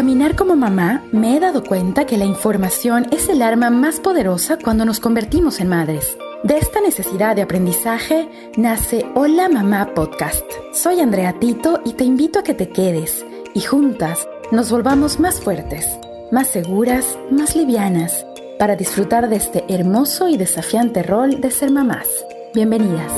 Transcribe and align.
caminar 0.00 0.34
como 0.34 0.56
mamá, 0.56 1.04
me 1.12 1.36
he 1.36 1.40
dado 1.40 1.62
cuenta 1.62 2.06
que 2.06 2.16
la 2.16 2.24
información 2.24 3.06
es 3.10 3.28
el 3.28 3.42
arma 3.42 3.68
más 3.68 4.00
poderosa 4.00 4.56
cuando 4.56 4.86
nos 4.86 4.98
convertimos 4.98 5.60
en 5.60 5.68
madres. 5.68 6.16
De 6.42 6.56
esta 6.56 6.80
necesidad 6.80 7.36
de 7.36 7.42
aprendizaje 7.42 8.26
nace 8.56 9.04
Hola 9.14 9.50
Mamá 9.50 9.92
Podcast. 9.94 10.42
Soy 10.72 11.00
Andrea 11.00 11.38
Tito 11.38 11.82
y 11.84 11.92
te 11.92 12.04
invito 12.04 12.38
a 12.38 12.42
que 12.42 12.54
te 12.54 12.70
quedes 12.70 13.26
y 13.52 13.60
juntas 13.60 14.26
nos 14.50 14.70
volvamos 14.70 15.20
más 15.20 15.38
fuertes, 15.38 15.86
más 16.32 16.48
seguras, 16.48 17.18
más 17.30 17.54
livianas, 17.54 18.24
para 18.58 18.76
disfrutar 18.76 19.28
de 19.28 19.36
este 19.36 19.66
hermoso 19.68 20.30
y 20.30 20.38
desafiante 20.38 21.02
rol 21.02 21.42
de 21.42 21.50
ser 21.50 21.70
mamás. 21.72 22.08
Bienvenidas. 22.54 23.12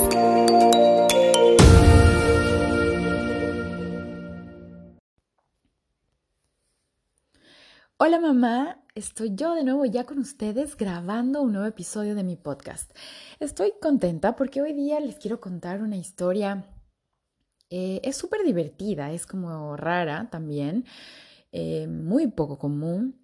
Hola 7.97 8.19
mamá, 8.19 8.83
estoy 8.95 9.35
yo 9.35 9.53
de 9.53 9.63
nuevo 9.63 9.85
ya 9.85 10.03
con 10.03 10.17
ustedes 10.17 10.75
grabando 10.75 11.43
un 11.43 11.53
nuevo 11.53 11.67
episodio 11.67 12.15
de 12.15 12.23
mi 12.23 12.35
podcast. 12.35 12.91
Estoy 13.39 13.73
contenta 13.79 14.35
porque 14.35 14.61
hoy 14.61 14.73
día 14.73 14.99
les 14.99 15.17
quiero 15.17 15.39
contar 15.39 15.81
una 15.81 15.95
historia. 15.95 16.65
Eh, 17.69 18.01
es 18.03 18.17
súper 18.17 18.43
divertida, 18.43 19.11
es 19.11 19.27
como 19.27 19.77
rara 19.77 20.27
también, 20.31 20.85
eh, 21.51 21.87
muy 21.87 22.27
poco 22.27 22.57
común, 22.57 23.21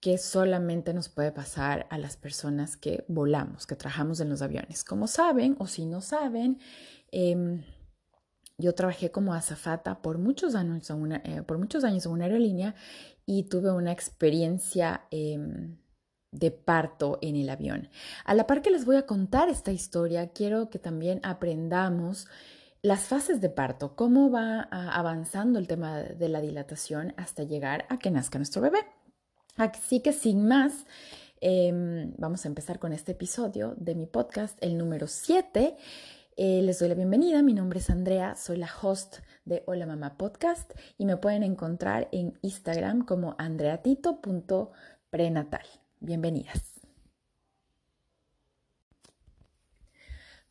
que 0.00 0.18
solamente 0.18 0.92
nos 0.92 1.08
puede 1.08 1.32
pasar 1.32 1.86
a 1.88 1.96
las 1.96 2.18
personas 2.18 2.76
que 2.76 3.06
volamos, 3.08 3.66
que 3.66 3.74
trabajamos 3.74 4.20
en 4.20 4.28
los 4.28 4.42
aviones. 4.42 4.84
Como 4.84 5.06
saben, 5.06 5.56
o 5.58 5.66
si 5.66 5.86
no 5.86 6.02
saben, 6.02 6.58
em, 7.10 7.64
yo 8.58 8.74
trabajé 8.74 9.10
como 9.10 9.34
azafata 9.34 10.00
por 10.00 10.18
muchos 10.18 10.54
años 10.54 10.88
en 10.90 10.96
una, 10.96 11.16
eh, 11.24 11.42
por 11.42 11.58
muchos 11.58 11.84
años 11.84 12.06
en 12.06 12.12
una 12.12 12.24
aerolínea 12.24 12.74
y 13.26 13.44
tuve 13.44 13.72
una 13.72 13.92
experiencia 13.92 15.06
em, 15.10 15.76
de 16.30 16.50
parto 16.50 17.18
en 17.22 17.36
el 17.36 17.48
avión. 17.48 17.88
A 18.24 18.34
la 18.34 18.46
par 18.46 18.62
que 18.62 18.70
les 18.70 18.84
voy 18.84 18.96
a 18.96 19.06
contar 19.06 19.48
esta 19.48 19.72
historia, 19.72 20.32
quiero 20.32 20.70
que 20.70 20.78
también 20.78 21.20
aprendamos 21.22 22.28
las 22.82 23.04
fases 23.04 23.40
de 23.40 23.48
parto, 23.48 23.96
cómo 23.96 24.30
va 24.30 24.60
avanzando 24.60 25.58
el 25.58 25.66
tema 25.66 26.00
de 26.00 26.28
la 26.28 26.42
dilatación 26.42 27.14
hasta 27.16 27.42
llegar 27.42 27.86
a 27.88 27.98
que 27.98 28.10
nazca 28.10 28.38
nuestro 28.38 28.60
bebé. 28.60 28.80
Así 29.56 30.00
que 30.00 30.12
sin 30.12 30.46
más, 30.46 30.84
em, 31.40 32.12
vamos 32.18 32.44
a 32.44 32.48
empezar 32.48 32.78
con 32.78 32.92
este 32.92 33.12
episodio 33.12 33.74
de 33.78 33.94
mi 33.94 34.06
podcast, 34.06 34.58
el 34.62 34.76
número 34.76 35.06
7. 35.06 35.76
Eh, 36.36 36.62
les 36.62 36.80
doy 36.80 36.88
la 36.88 36.96
bienvenida, 36.96 37.42
mi 37.42 37.54
nombre 37.54 37.78
es 37.78 37.90
Andrea, 37.90 38.34
soy 38.34 38.56
la 38.56 38.68
host 38.82 39.18
de 39.44 39.62
Hola 39.66 39.86
Mamá 39.86 40.18
Podcast 40.18 40.72
y 40.98 41.06
me 41.06 41.16
pueden 41.16 41.44
encontrar 41.44 42.08
en 42.10 42.36
Instagram 42.42 43.04
como 43.04 43.36
andreatito.prenatal. 43.38 45.64
Bienvenidas. 46.00 46.72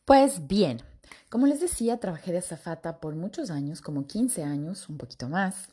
Pues 0.06 0.46
bien, 0.46 0.80
como 1.28 1.46
les 1.46 1.60
decía, 1.60 2.00
trabajé 2.00 2.32
de 2.32 2.38
azafata 2.38 2.98
por 2.98 3.14
muchos 3.14 3.50
años, 3.50 3.82
como 3.82 4.06
15 4.06 4.42
años, 4.42 4.88
un 4.88 4.96
poquito 4.96 5.28
más. 5.28 5.68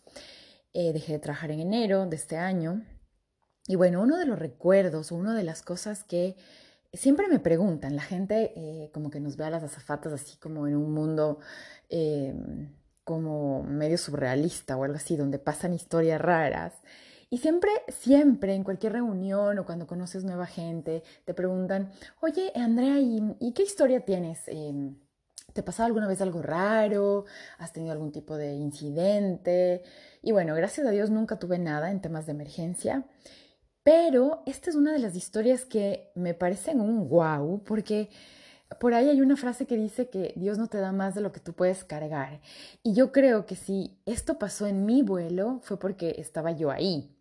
Eh, 0.73 0.92
dejé 0.92 1.14
de 1.14 1.20
trabajar 1.20 1.52
en 1.52 1.62
enero 1.62 2.06
de 2.06 2.18
este 2.18 2.36
año. 2.36 2.86
Y 3.66 3.78
bueno, 3.78 4.02
uno 4.02 4.18
de 4.18 4.25
los 4.25 4.38
recuerdos, 4.38 5.14
una 5.14 5.34
de 5.36 5.46
las 5.46 5.62
cosas 5.62 6.03
que 6.03 6.36
siempre 6.94 7.28
me 7.28 7.39
preguntan, 7.39 7.95
la 7.95 8.02
gente 8.02 8.53
eh, 8.56 8.89
como 8.94 9.09
que 9.09 9.20
nos 9.20 9.38
ve 9.38 9.45
a 9.45 9.50
las 9.50 9.64
azafatas 9.64 10.14
así 10.14 10.38
como 10.38 10.67
en 10.67 10.75
un 10.75 10.94
mundo 10.94 11.39
eh, 11.89 12.34
como 13.03 13.64
medio 13.64 13.97
surrealista 13.97 14.78
o 14.78 14.84
algo 14.84 14.97
así, 14.97 15.16
donde 15.16 15.39
pasan 15.39 15.73
historias 15.73 16.22
raras. 16.22 16.73
Y 17.30 17.38
siempre, 17.38 17.72
siempre, 17.88 18.56
en 18.56 18.64
cualquier 18.64 18.94
reunión 18.94 19.58
o 19.58 19.66
cuando 19.66 19.88
conoces 19.88 20.25
nueva 20.25 20.45
gente, 20.45 21.02
te 21.25 21.34
preguntan, 21.34 21.91
oye, 22.19 22.51
Andrea, 22.56 23.00
¿y, 23.00 23.53
qué 23.53 23.63
historia 23.63 24.03
tienes? 24.03 24.47
Em, 24.47 24.97
¿Te 25.53 25.63
pasado 25.63 25.88
alguna 25.88 26.07
vez 26.07 26.22
algo 26.22 26.41
raro? 26.41 27.25
¿Has 27.57 27.74
tenido 27.74 27.94
algún 27.94 28.12
tipo 28.12 28.35
de 28.38 28.53
incidente? 28.53 29.84
Y 30.22 30.31
bueno, 30.31 30.56
gracias 30.56 30.88
a 30.88 30.91
Dios 30.91 31.09
nunca 31.09 31.40
tuve 31.40 31.57
nada 31.57 31.91
en 31.91 32.01
temas 32.01 32.25
de 32.25 32.34
emergencia. 32.34 33.06
Pero 33.84 34.44
esta 34.46 34.69
es 34.69 34.75
una 34.75 34.94
de 34.94 35.00
las 35.00 35.16
historias 35.16 35.66
que 35.66 36.12
me 36.16 36.34
parecen 36.34 36.80
un 36.81 37.09
wow, 37.09 37.64
porque 37.64 38.09
por 38.80 38.94
ahí 38.94 39.09
hay 39.09 39.22
una 39.22 39.36
frase 39.36 39.66
que 39.66 39.75
dice 39.75 40.09
que 40.09 40.34
Dios 40.36 40.58
no 40.58 40.68
te 40.68 40.78
da 40.78 40.92
más 40.92 41.16
de 41.16 41.22
lo 41.22 41.31
que 41.31 41.40
tú 41.40 41.53
puedes 41.53 41.84
cargar. 41.84 42.42
Y 42.84 42.94
yo 42.94 43.12
creo 43.12 43.46
que 43.46 43.56
si 43.56 43.97
esto 44.06 44.38
pasó 44.38 44.68
en 44.68 44.86
mi 44.86 45.02
vuelo 45.02 45.59
fue 45.64 45.80
porque 45.80 46.16
estaba 46.19 46.52
yo 46.52 46.72
ahí. 46.72 47.16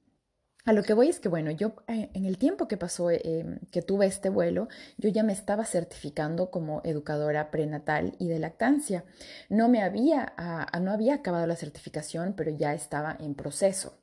A 0.67 0.75
lo 0.75 0.83
que 0.83 0.93
voy 0.93 1.09
es 1.09 1.19
que, 1.21 1.31
bueno, 1.31 1.51
yo 1.51 1.73
eh, 1.89 2.11
en 2.13 2.27
el 2.27 2.37
tiempo 2.37 2.69
que 2.69 2.77
pasó, 2.77 3.11
eh, 3.11 3.59
que 3.73 3.81
tuve 3.81 4.07
este 4.07 4.29
vuelo, 4.29 4.69
yo 4.99 5.09
ya 5.09 5.23
me 5.23 5.33
estaba 5.33 5.65
certificando 5.65 6.51
como 6.51 6.83
educadora 6.85 7.51
prenatal 7.51 8.15
y 8.19 8.29
de 8.29 8.39
lactancia. 8.39 9.05
No 9.49 9.71
me 9.71 9.83
había, 9.83 10.35
ah, 10.37 10.79
no 10.81 10.93
había 10.93 11.15
acabado 11.15 11.47
la 11.47 11.57
certificación, 11.57 12.35
pero 12.37 12.51
ya 12.51 12.75
estaba 12.75 13.17
en 13.19 13.35
proceso. 13.35 13.95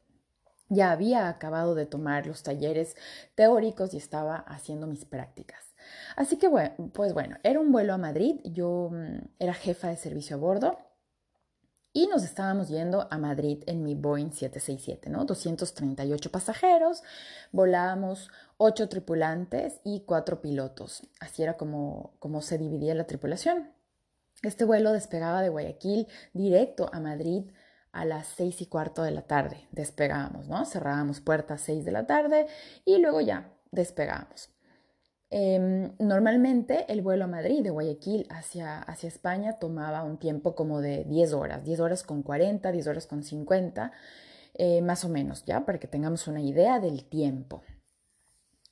Ya 0.70 0.92
había 0.92 1.30
acabado 1.30 1.76
de 1.76 1.86
tomar 1.86 2.28
los 2.28 2.44
talleres 2.44 2.96
teóricos 3.36 3.94
y 3.94 3.98
estaba 3.98 4.36
haciendo 4.36 4.88
mis 4.88 5.06
prácticas. 5.06 5.74
Así 6.16 6.38
que 6.38 6.48
bueno, 6.48 6.92
pues 6.94 7.14
bueno, 7.14 7.38
era 7.44 7.60
un 7.60 7.72
vuelo 7.72 7.94
a 7.94 7.98
Madrid, 7.98 8.40
yo 8.44 8.90
mm, 8.92 9.28
era 9.40 9.54
jefa 9.54 9.90
de 9.90 9.98
servicio 9.98 10.36
a 10.36 10.40
bordo 10.40 10.78
y 11.98 12.06
nos 12.06 12.24
estábamos 12.24 12.70
yendo 12.70 13.08
a 13.10 13.18
Madrid 13.18 13.64
en 13.66 13.82
mi 13.82 13.96
Boeing 13.96 14.32
767, 14.32 15.10
¿no? 15.10 15.26
238 15.26 16.32
pasajeros, 16.32 17.02
volábamos 17.52 18.30
8 18.58 18.88
tripulantes 18.88 19.80
y 19.84 20.02
4 20.02 20.40
pilotos. 20.40 21.02
Así 21.20 21.42
era 21.42 21.58
como, 21.58 22.14
como 22.20 22.42
se 22.42 22.60
dividía 22.60 22.94
la 22.94 23.08
tripulación. 23.08 23.72
Este 24.44 24.64
vuelo 24.64 24.92
despegaba 24.92 25.42
de 25.42 25.50
Guayaquil 25.50 26.08
directo 26.34 26.88
a 26.94 27.00
Madrid 27.00 27.46
a 27.98 28.06
las 28.06 28.28
seis 28.28 28.62
y 28.62 28.68
cuarto 28.68 29.04
de 29.04 29.12
la 29.12 29.24
tarde 29.24 29.68
despegábamos, 29.72 30.48
¿no? 30.48 30.66
Cerrábamos 30.66 31.20
puertas 31.20 31.62
seis 31.62 31.84
de 31.84 31.92
la 31.92 32.06
tarde 32.06 32.48
y 32.86 33.00
luego 33.00 33.22
ya 33.22 33.50
despegábamos. 33.72 34.50
Em, 35.30 35.92
normalmente 36.00 36.86
el 36.88 37.02
vuelo 37.02 37.26
a 37.26 37.28
Madrid 37.28 37.62
de 37.62 37.70
Guayaquil 37.70 38.28
hacia, 38.30 38.80
hacia 38.80 39.10
España 39.10 39.60
tomaba 39.60 40.04
un 40.04 40.18
tiempo 40.18 40.56
como 40.56 40.80
de 40.80 41.04
10 41.04 41.34
horas, 41.34 41.66
10 41.66 41.82
horas 41.82 42.04
con 42.04 42.24
40, 42.24 42.72
10 42.72 42.88
horas 42.88 43.08
con 43.08 43.24
50, 43.24 43.92
eh, 44.54 44.82
más 44.82 45.04
o 45.04 45.10
menos, 45.10 45.44
¿ya? 45.46 45.66
Para 45.66 45.80
que 45.80 45.88
tengamos 45.88 46.28
una 46.28 46.42
idea 46.42 46.80
del 46.80 47.04
tiempo. 47.04 47.62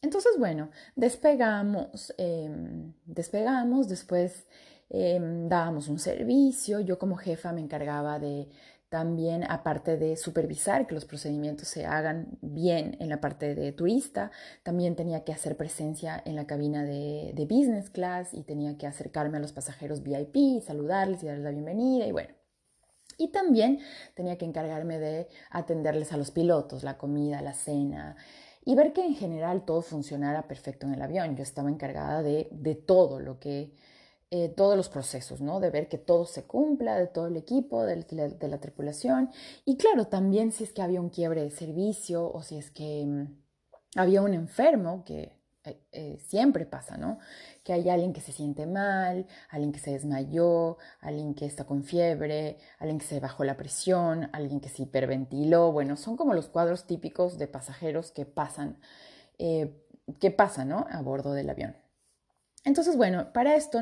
Entonces, 0.02 0.34
bueno, 0.38 0.70
despegamos, 0.96 2.14
em, 2.18 2.94
despegamos, 3.06 3.90
después 3.90 4.46
em, 4.90 5.50
dábamos 5.50 5.88
un 5.88 5.98
servicio, 6.00 6.80
yo 6.80 7.00
como 7.00 7.16
jefa 7.16 7.52
me 7.52 7.62
encargaba 7.62 8.20
de 8.20 8.48
también, 8.96 9.44
aparte 9.50 9.98
de 9.98 10.16
supervisar 10.16 10.88
que 10.88 10.96
los 10.96 11.04
procedimientos 11.04 11.68
se 11.68 11.86
hagan 11.86 12.38
bien 12.40 12.96
en 13.02 13.10
la 13.10 13.20
parte 13.20 13.54
de 13.54 13.74
turista, 13.74 14.32
también 14.64 14.96
tenía 14.96 15.26
que 15.26 15.34
hacer 15.34 15.58
presencia 15.58 16.24
en 16.24 16.38
la 16.38 16.48
cabina 16.48 16.86
de, 16.86 17.34
business 17.50 17.90
class 17.90 18.34
y 18.34 18.44
tenía 18.44 18.78
que 18.78 18.88
acercarme 18.88 19.36
a 19.36 19.42
los 19.42 19.52
pasajeros 19.52 20.02
VIP, 20.02 20.62
saludarles 20.64 21.22
y 21.22 21.26
darles 21.26 21.44
la 21.44 21.52
bienvenida 21.52 22.08
y 22.08 22.14
bueno. 22.14 22.34
Y 23.18 23.34
también 23.34 23.82
tenía 24.16 24.38
que 24.38 24.46
encargarme 24.46 24.98
de 24.98 25.28
atenderles 25.50 26.14
a 26.14 26.18
los 26.18 26.32
pilotos, 26.32 26.86
la 26.86 26.98
comida, 26.98 27.42
la 27.42 27.54
cena, 27.54 28.16
y 28.64 28.76
ver 28.76 28.94
que 28.94 29.06
en 29.06 29.16
general 29.16 29.66
todo 29.66 29.82
funcionara 29.82 30.48
perfecto 30.48 30.88
en 30.88 30.94
el 30.94 31.02
avión. 31.02 31.36
Yo 31.36 31.44
estaba 31.44 31.70
encargada 31.70 32.24
de, 32.24 32.48
de 32.50 32.76
todo 32.76 33.20
lo 33.20 33.42
que 33.42 33.74
eh, 34.32 34.50
todos 34.50 34.76
los 34.76 34.90
procesos, 34.90 35.40
¿no? 35.40 35.60
De 35.60 35.70
ver 35.70 35.88
que 35.88 36.00
todo 36.00 36.26
se 36.26 36.46
cumpla, 36.46 36.98
de 36.98 37.06
todo 37.08 37.28
el 37.28 37.38
equipo, 37.38 37.84
de, 37.84 38.06
la 38.42 38.60
tripulación. 38.60 39.30
Y 39.66 39.78
claro, 39.78 40.08
también 40.08 40.52
si 40.52 40.64
es 40.64 40.74
que 40.74 40.82
había 40.82 41.00
un 41.00 41.10
quiebre 41.10 41.44
de 41.44 41.52
servicio 41.52 42.32
o 42.34 42.42
si 42.42 42.58
es 42.58 42.72
que 42.72 43.06
mm, 43.06 44.00
había 44.00 44.24
un 44.24 44.34
enfermo, 44.34 45.04
que 45.06 45.32
eh, 45.64 45.80
eh, 45.92 46.18
siempre 46.28 46.66
pasa, 46.66 46.98
¿no? 46.98 47.20
Que 47.64 47.74
hay 47.74 47.88
alguien 47.90 48.14
que 48.14 48.22
se 48.22 48.32
siente 48.32 48.66
mal, 48.66 49.28
alguien 49.50 49.72
que 49.72 49.80
se 49.80 49.92
desmayó, 49.92 50.78
alguien 51.02 51.36
que 51.36 51.46
está 51.46 51.66
con 51.66 51.84
fiebre, 51.84 52.58
alguien 52.80 53.00
que 53.00 53.06
se 53.06 53.20
bajó 53.20 53.44
la 53.44 53.58
presión, 53.58 54.30
alguien 54.34 54.60
que 54.60 54.70
se 54.70 54.84
hiperventiló. 54.84 55.72
Bueno, 55.72 55.98
son 55.98 56.18
como 56.18 56.34
los 56.34 56.50
cuadros 56.50 56.88
típicos 56.88 57.38
de 57.38 57.48
pasajeros 57.48 58.12
que 58.12 58.26
pasan, 58.26 58.80
que 59.38 60.32
pasan, 60.32 60.70
¿no? 60.70 60.88
A 60.90 61.02
bordo 61.02 61.34
del 61.34 61.50
avión. 61.50 61.85
Entonces, 62.66 62.98
bueno, 62.98 63.32
para 63.32 63.56
esto, 63.56 63.80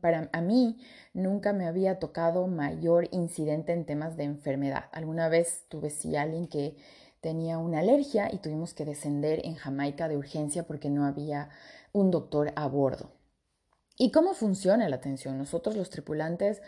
para 0.00 0.28
a 0.32 0.40
mí 0.42 0.78
nunca 1.14 1.54
me 1.54 1.66
había 1.66 1.98
tocado 1.98 2.46
mayor 2.46 3.08
incidente 3.10 3.72
en 3.72 3.86
temas 3.86 4.16
de 4.18 4.24
enfermedad. 4.24 4.84
Alguna 4.92 5.28
vez 5.28 5.64
tuve 5.68 5.88
sí 5.88 6.16
alguien 6.16 6.46
que 6.46 6.76
tenía 7.22 7.56
una 7.56 7.80
alergia 7.80 8.32
y 8.32 8.38
tuvimos 8.38 8.74
que 8.74 8.84
descender 8.84 9.40
en 9.44 9.54
Jamaica 9.54 10.06
de 10.06 10.18
urgencia 10.18 10.66
porque 10.66 10.90
no 10.90 11.06
había 11.06 11.48
un 11.92 12.10
doctor 12.10 12.52
a 12.56 12.68
bordo. 12.68 13.10
¿Y 13.96 14.12
cómo 14.12 14.34
funciona 14.34 14.86
la 14.90 14.96
atención? 14.96 15.38
Nosotros 15.38 15.74
los 15.74 15.88
tripulantes 15.88 16.60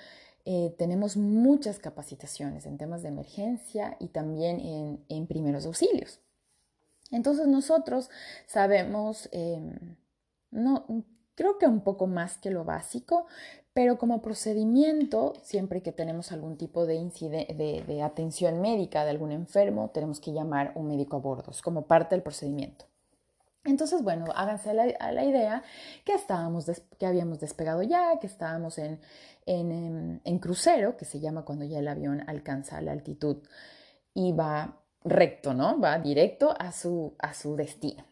eh, 0.46 0.74
tenemos 0.78 1.18
muchas 1.18 1.78
capacitaciones 1.78 2.64
en 2.64 2.78
temas 2.78 3.02
de 3.02 3.08
emergencia 3.08 3.98
y 4.00 4.08
también 4.08 4.58
en, 4.60 5.04
en 5.10 5.26
primeros 5.26 5.66
auxilios. 5.66 6.20
Entonces 7.10 7.46
nosotros 7.46 8.08
sabemos, 8.46 9.28
em, 9.32 9.96
no, 10.50 10.86
creo 11.38 11.56
que 11.56 11.68
un 11.68 11.82
poco 11.82 12.08
más 12.08 12.36
que 12.36 12.50
lo 12.50 12.64
básico, 12.64 13.26
pero 13.72 13.96
como 13.96 14.20
procedimiento, 14.20 15.34
siempre 15.44 15.82
que 15.82 15.92
tenemos 15.92 16.32
algún 16.32 16.56
tipo 16.56 16.84
de, 16.84 16.98
de, 17.86 18.02
atención 18.02 18.60
médica 18.60 19.04
de 19.04 19.10
algún 19.10 19.30
enfermo, 19.30 19.92
tenemos 19.94 20.18
que 20.18 20.32
llamar 20.32 20.72
un 20.74 20.88
médico 20.88 21.14
a 21.16 21.20
bordo, 21.20 21.52
como 21.62 21.82
parte 21.82 22.16
del 22.16 22.24
procedimiento. 22.24 22.86
Entonces, 23.64 24.02
bueno, 24.02 24.24
háganse 24.34 24.74
la, 24.74 24.92
a 24.98 25.12
la 25.12 25.24
idea 25.24 25.62
que, 26.04 26.14
estábamos 26.14 26.68
que 26.98 27.06
habíamos 27.06 27.38
despegado 27.38 27.84
ya, 27.84 28.18
que 28.18 28.26
estábamos 28.26 28.76
en, 28.78 28.98
en, 29.46 30.20
en, 30.24 30.38
crucero, 30.40 30.96
que 30.96 31.04
se 31.04 31.20
llama 31.20 31.44
cuando 31.44 31.64
ya 31.64 31.78
el 31.78 31.86
avión 31.86 32.24
alcanza 32.26 32.80
la 32.80 32.90
altitud 32.90 33.44
y 34.12 34.32
va 34.32 34.80
recto, 35.04 35.54
¿no? 35.54 35.78
Va 35.78 36.00
directo 36.00 36.52
a 36.58 36.72
su, 36.72 37.14
a 37.20 37.32
su 37.32 37.54
destino. 37.54 38.02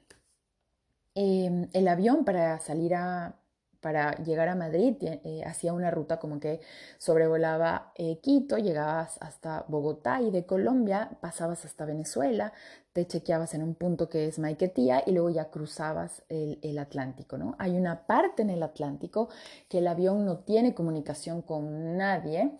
Eh, 1.17 1.69
el 1.73 1.89
avión 1.89 2.25
para 2.25 2.61
salir 2.61 2.95
a, 2.95 3.35
para 3.81 4.17
llegar 4.17 4.49
a 4.49 4.55
Madrid 4.55 4.97
eh, 5.01 5.43
hacía 5.47 5.73
una 5.73 5.91
ruta 5.91 6.19
como 6.19 6.39
que 6.39 6.61
sobrevolaba 6.99 7.93
eh, 7.95 8.19
Quito, 8.21 8.59
llegabas 8.59 9.17
hasta 9.23 9.65
Bogotá 9.69 10.21
y 10.21 10.31
de 10.31 10.45
Colombia 10.45 11.17
pasabas 11.21 11.65
hasta 11.65 11.87
Venezuela, 11.87 12.53
te 12.93 13.07
chequeabas 13.07 13.55
en 13.55 13.63
un 13.63 13.75
punto 13.75 14.11
que 14.11 14.27
es 14.27 14.39
Maiquetía 14.39 15.03
y 15.07 15.13
luego 15.13 15.31
ya 15.31 15.51
cruzabas 15.51 16.23
el, 16.29 16.59
el, 16.63 16.79
Atlántico, 16.79 17.39
¿no? 17.39 17.57
Hay 17.59 17.77
una 17.77 18.07
parte 18.07 18.43
en 18.43 18.51
el 18.51 18.63
Atlántico 18.63 19.31
que 19.69 19.79
el 19.79 19.87
avión 19.87 20.27
no 20.27 20.41
tiene 20.41 20.75
comunicación 20.75 21.43
con 21.43 21.97
nadie 21.97 22.53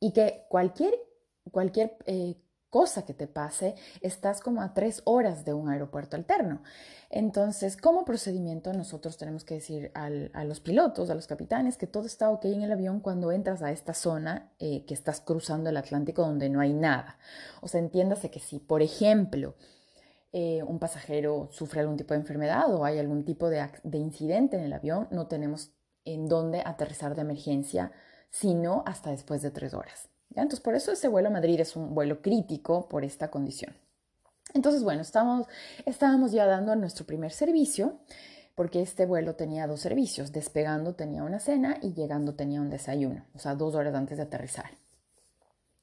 y 0.00 0.12
que 0.12 0.46
cualquier, 0.48 0.94
cualquier 1.52 1.96
eh, 2.06 2.34
cosa 2.70 3.04
que 3.04 3.14
te 3.14 3.26
pase, 3.26 3.74
estás 4.00 4.40
como 4.40 4.62
a 4.62 4.72
tres 4.72 5.02
horas 5.04 5.44
de 5.44 5.52
un 5.52 5.68
aeropuerto 5.68 6.16
alterno. 6.16 6.62
Entonces, 7.10 7.76
como 7.76 8.04
procedimiento, 8.04 8.72
nosotros 8.72 9.18
tenemos 9.18 9.44
que 9.44 9.54
decir 9.54 9.90
a 9.94 10.44
los 10.44 10.60
pilotos, 10.60 11.10
a 11.10 11.14
los 11.16 11.26
capitanes, 11.26 11.76
que 11.76 11.88
todo 11.88 12.06
está 12.06 12.30
ok 12.30 12.44
en 12.44 12.62
el 12.62 12.72
avión 12.72 13.00
cuando 13.00 13.32
entras 13.32 13.62
a 13.62 13.72
esta 13.72 13.94
zona 13.94 14.52
eh, 14.60 14.84
que 14.86 14.94
estás 14.94 15.20
cruzando 15.20 15.70
el 15.70 15.76
Atlántico 15.76 16.22
donde 16.22 16.48
no 16.48 16.60
hay 16.60 16.72
nada. 16.72 17.18
O 17.60 17.68
sea, 17.68 17.80
entiéndase 17.80 18.30
que 18.30 18.38
si, 18.38 18.60
por 18.60 18.80
ejemplo, 18.80 19.56
eh, 20.32 20.62
un 20.62 20.78
pasajero 20.78 21.48
sufre 21.50 21.80
algún 21.80 21.96
tipo 21.96 22.14
de 22.14 22.20
enfermedad 22.20 22.72
o 22.72 22.84
hay 22.84 23.00
algún 23.00 23.24
tipo 23.24 23.50
de, 23.50 23.68
de 23.82 23.98
incidente 23.98 24.56
en 24.56 24.62
el 24.62 24.72
avión, 24.72 25.08
no 25.10 25.26
tenemos 25.26 25.72
en 26.04 26.28
dónde 26.28 26.62
aterrizar 26.64 27.16
de 27.16 27.22
emergencia, 27.22 27.90
sino 28.30 28.84
hasta 28.86 29.10
después 29.10 29.42
de 29.42 29.50
tres 29.50 29.74
horas. 29.74 30.08
Entonces, 30.30 30.60
por 30.60 30.74
eso 30.74 30.92
ese 30.92 31.08
vuelo 31.08 31.28
a 31.28 31.32
Madrid 31.32 31.60
es 31.60 31.76
un 31.76 31.94
vuelo 31.94 32.22
crítico 32.22 32.88
por 32.88 33.04
esta 33.04 33.30
condición. 33.30 33.74
Entonces, 34.54 34.82
bueno, 34.82 35.02
estábamos, 35.02 36.32
ya 36.32 36.46
dando 36.46 36.74
nuestro 36.76 37.06
primer 37.06 37.32
servicio, 37.32 37.98
porque 38.54 38.82
este 38.82 39.06
vuelo 39.06 39.34
tenía 39.34 39.66
dos 39.66 39.80
servicios. 39.80 40.32
Despegando 40.32 40.94
tenía 40.94 41.22
una 41.22 41.38
cena 41.38 41.78
y 41.82 41.94
llegando 41.94 42.34
tenía 42.34 42.60
un 42.60 42.70
desayuno, 42.70 43.24
o 43.34 43.38
sea, 43.38 43.54
dos 43.54 43.74
horas 43.74 43.94
antes 43.94 44.16
de 44.16 44.24
aterrizar. 44.24 44.70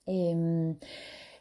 Em, 0.05 0.77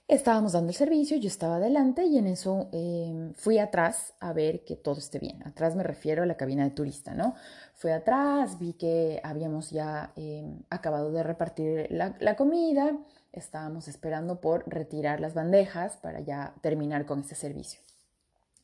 estábamos 0.08 0.52
dando 0.52 0.70
el 0.70 0.76
servicio, 0.76 1.16
yo 1.16 1.26
estaba 1.28 1.56
adelante 1.56 2.04
y 2.04 2.18
en 2.18 2.28
eso 2.28 2.68
em, 2.72 3.32
fui 3.34 3.58
atrás 3.58 4.14
a 4.20 4.32
ver 4.32 4.64
que 4.64 4.76
todo 4.76 4.98
esté 4.98 5.18
bien. 5.18 5.42
Atrás 5.44 5.74
me 5.74 5.82
refiero 5.82 6.22
a 6.22 6.26
la 6.26 6.36
cabina 6.36 6.64
de 6.64 6.70
turista, 6.70 7.14
¿no? 7.14 7.34
Fui 7.74 7.90
atrás, 7.90 8.58
vi 8.58 8.74
que 8.74 9.20
habíamos 9.24 9.70
ya 9.70 10.12
em, 10.16 10.60
acabado 10.70 11.10
de 11.10 11.22
repartir 11.22 11.88
la, 11.90 12.36
comida, 12.36 12.96
estábamos 13.32 13.88
esperando 13.88 14.40
por 14.40 14.64
retirar 14.68 15.20
las 15.20 15.34
bandejas 15.34 15.96
para 15.96 16.20
ya 16.20 16.54
terminar 16.62 17.04
con 17.06 17.20
este 17.20 17.34
servicio. 17.34 17.80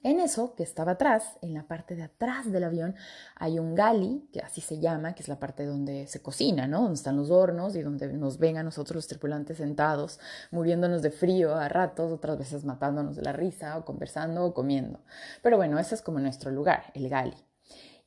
En 0.04 0.18
eso, 0.18 0.56
que 0.56 0.64
estaba 0.64 0.92
atrás, 0.92 1.38
en 1.42 1.54
la 1.54 1.68
parte 1.68 1.94
de 1.94 2.02
atrás 2.02 2.50
del 2.50 2.64
avión, 2.64 2.96
hay 3.36 3.60
un 3.60 3.76
gali, 3.76 4.28
que 4.32 4.40
así 4.40 4.60
se 4.60 4.80
llama, 4.80 5.14
que 5.14 5.22
es 5.22 5.28
la 5.28 5.38
parte 5.38 5.64
donde 5.64 6.08
se 6.08 6.20
cocina, 6.20 6.66
¿no? 6.66 6.82
Donde 6.82 6.94
están 6.94 7.16
los 7.16 7.30
hornos 7.30 7.76
y 7.76 7.82
donde 7.82 8.12
nos 8.12 8.38
ven 8.38 8.56
a 8.56 8.64
nosotros 8.64 8.96
los 8.96 9.06
tripulantes 9.06 9.58
sentados, 9.58 10.18
muriéndonos 10.50 11.02
de 11.02 11.12
frío 11.12 11.54
a 11.54 11.68
ratos, 11.68 12.10
otras 12.10 12.36
veces 12.36 12.64
matándonos 12.64 13.14
de 13.14 13.22
la 13.22 13.32
risa, 13.32 13.78
o 13.78 13.84
conversando, 13.84 14.44
o 14.44 14.52
comiendo. 14.54 14.98
Pero 15.40 15.56
bueno, 15.56 15.78
ese 15.78 15.94
es 15.94 16.02
como 16.02 16.18
nuestro 16.18 16.50
lugar, 16.50 16.90
el 16.94 17.08
gali. 17.08 17.36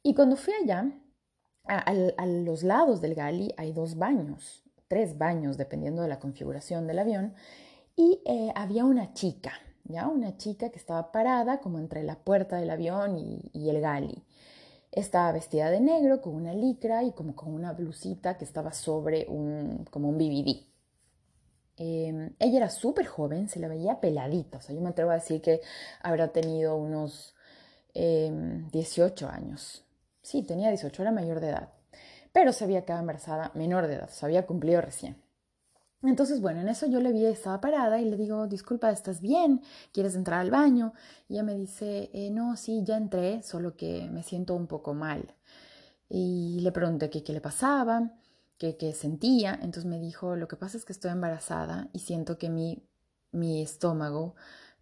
Y 0.04 0.16
cuando 0.16 0.36
fui 0.36 0.54
allá, 0.54 0.92
a, 1.64 2.26
los 2.26 2.64
lados 2.64 3.00
del 3.00 3.16
gali 3.16 3.54
hay 3.56 3.72
dos 3.72 3.96
baños, 3.96 4.66
tres 4.90 5.18
baños, 5.18 5.58
dependiendo 5.58 6.02
de 6.02 6.10
la 6.10 6.20
configuración 6.20 6.88
del 6.88 7.00
avión, 7.00 7.36
y 7.96 8.22
eh, 8.26 8.52
había 8.54 8.84
una 8.84 9.14
chica 9.14 9.54
¿ya? 9.86 10.08
Una 10.08 10.38
chica 10.38 10.70
que 10.70 10.78
estaba 10.78 11.12
parada 11.12 11.60
como 11.60 11.80
entre 11.80 12.04
la 12.04 12.16
puerta 12.16 12.58
del 12.58 12.70
avión 12.70 13.18
y, 13.18 13.70
el 13.70 13.82
gali. 13.82 14.24
Estaba 14.92 15.32
vestida 15.32 15.70
de 15.70 15.80
negro 15.82 16.22
con 16.22 16.36
una 16.36 16.54
licra 16.54 17.04
y 17.04 17.12
como 17.12 17.36
con 17.36 17.54
una 17.54 17.74
blusita 17.74 18.38
que 18.38 18.46
estaba 18.46 18.72
sobre 18.74 19.26
un, 19.30 19.86
como 19.92 20.10
un 20.10 20.18
BBD. 20.18 20.66
Em, 21.78 22.34
ella 22.40 22.58
era 22.58 22.70
súper 22.70 23.06
joven, 23.06 23.50
se 23.50 23.60
la 23.60 23.68
veía 23.68 24.00
peladita, 24.00 24.60
o 24.60 24.62
sea, 24.62 24.74
yo 24.74 24.82
me 24.82 24.90
atrevo 24.90 25.12
a 25.12 25.16
decir 25.16 25.42
que 25.42 25.62
habrá 26.02 26.30
tenido 26.30 26.78
unos 26.78 27.36
18 27.94 29.26
em, 29.26 29.32
años. 29.32 29.84
Sí, 30.22 30.44
tenía 30.44 30.70
18, 30.70 31.02
era 31.02 31.12
mayor 31.12 31.40
de 31.42 31.50
edad, 31.50 31.70
pero 32.32 32.54
se 32.54 32.64
había 32.64 32.86
quedado 32.86 33.02
embarazada 33.02 33.52
menor 33.56 33.88
de 33.88 33.96
edad, 33.96 34.10
se 34.10 34.26
había 34.26 34.46
cumplido 34.46 34.82
recién. 34.82 35.25
Entonces, 36.07 36.42
bueno, 36.42 36.62
en 36.62 36.69
eso 36.69 36.88
yo 36.88 37.00
le 37.00 37.12
vi, 37.12 37.25
estaba 37.25 37.62
parada 37.62 38.00
y 38.00 38.06
le 38.06 38.18
digo, 38.18 38.48
disculpa, 38.48 38.92
¿estás 38.92 39.22
bien? 39.22 39.62
¿Quieres 39.92 40.16
entrar 40.16 40.40
al 40.40 40.52
baño? 40.52 40.94
Y 41.28 41.34
ella 41.34 41.44
me 41.44 41.56
dice, 41.56 42.10
eh, 42.13 42.30
no, 42.31 42.56
sí, 42.57 42.84
ya 42.84 42.98
entré, 42.98 43.42
solo 43.44 43.75
que 43.75 44.10
me 44.12 44.24
siento 44.24 44.56
un 44.56 44.68
poco 44.68 44.94
mal. 44.94 45.36
Y 46.10 46.60
le 46.62 46.72
pregunté 46.72 47.10
qué, 47.10 47.24
le 47.34 47.42
pasaba, 47.42 48.12
qué, 48.57 48.78
qué 48.78 48.94
sentía. 48.94 49.54
Entonces 49.56 49.86
me 49.86 50.00
dijo, 50.00 50.36
lo 50.36 50.48
que 50.48 50.56
pasa 50.56 50.78
es 50.78 50.86
que 50.86 50.94
estoy 50.94 51.12
embarazada 51.12 51.90
y 51.94 52.00
siento 52.00 52.38
que 52.38 52.50
mi, 52.50 52.88
mi 53.31 53.62
estómago 53.62 54.36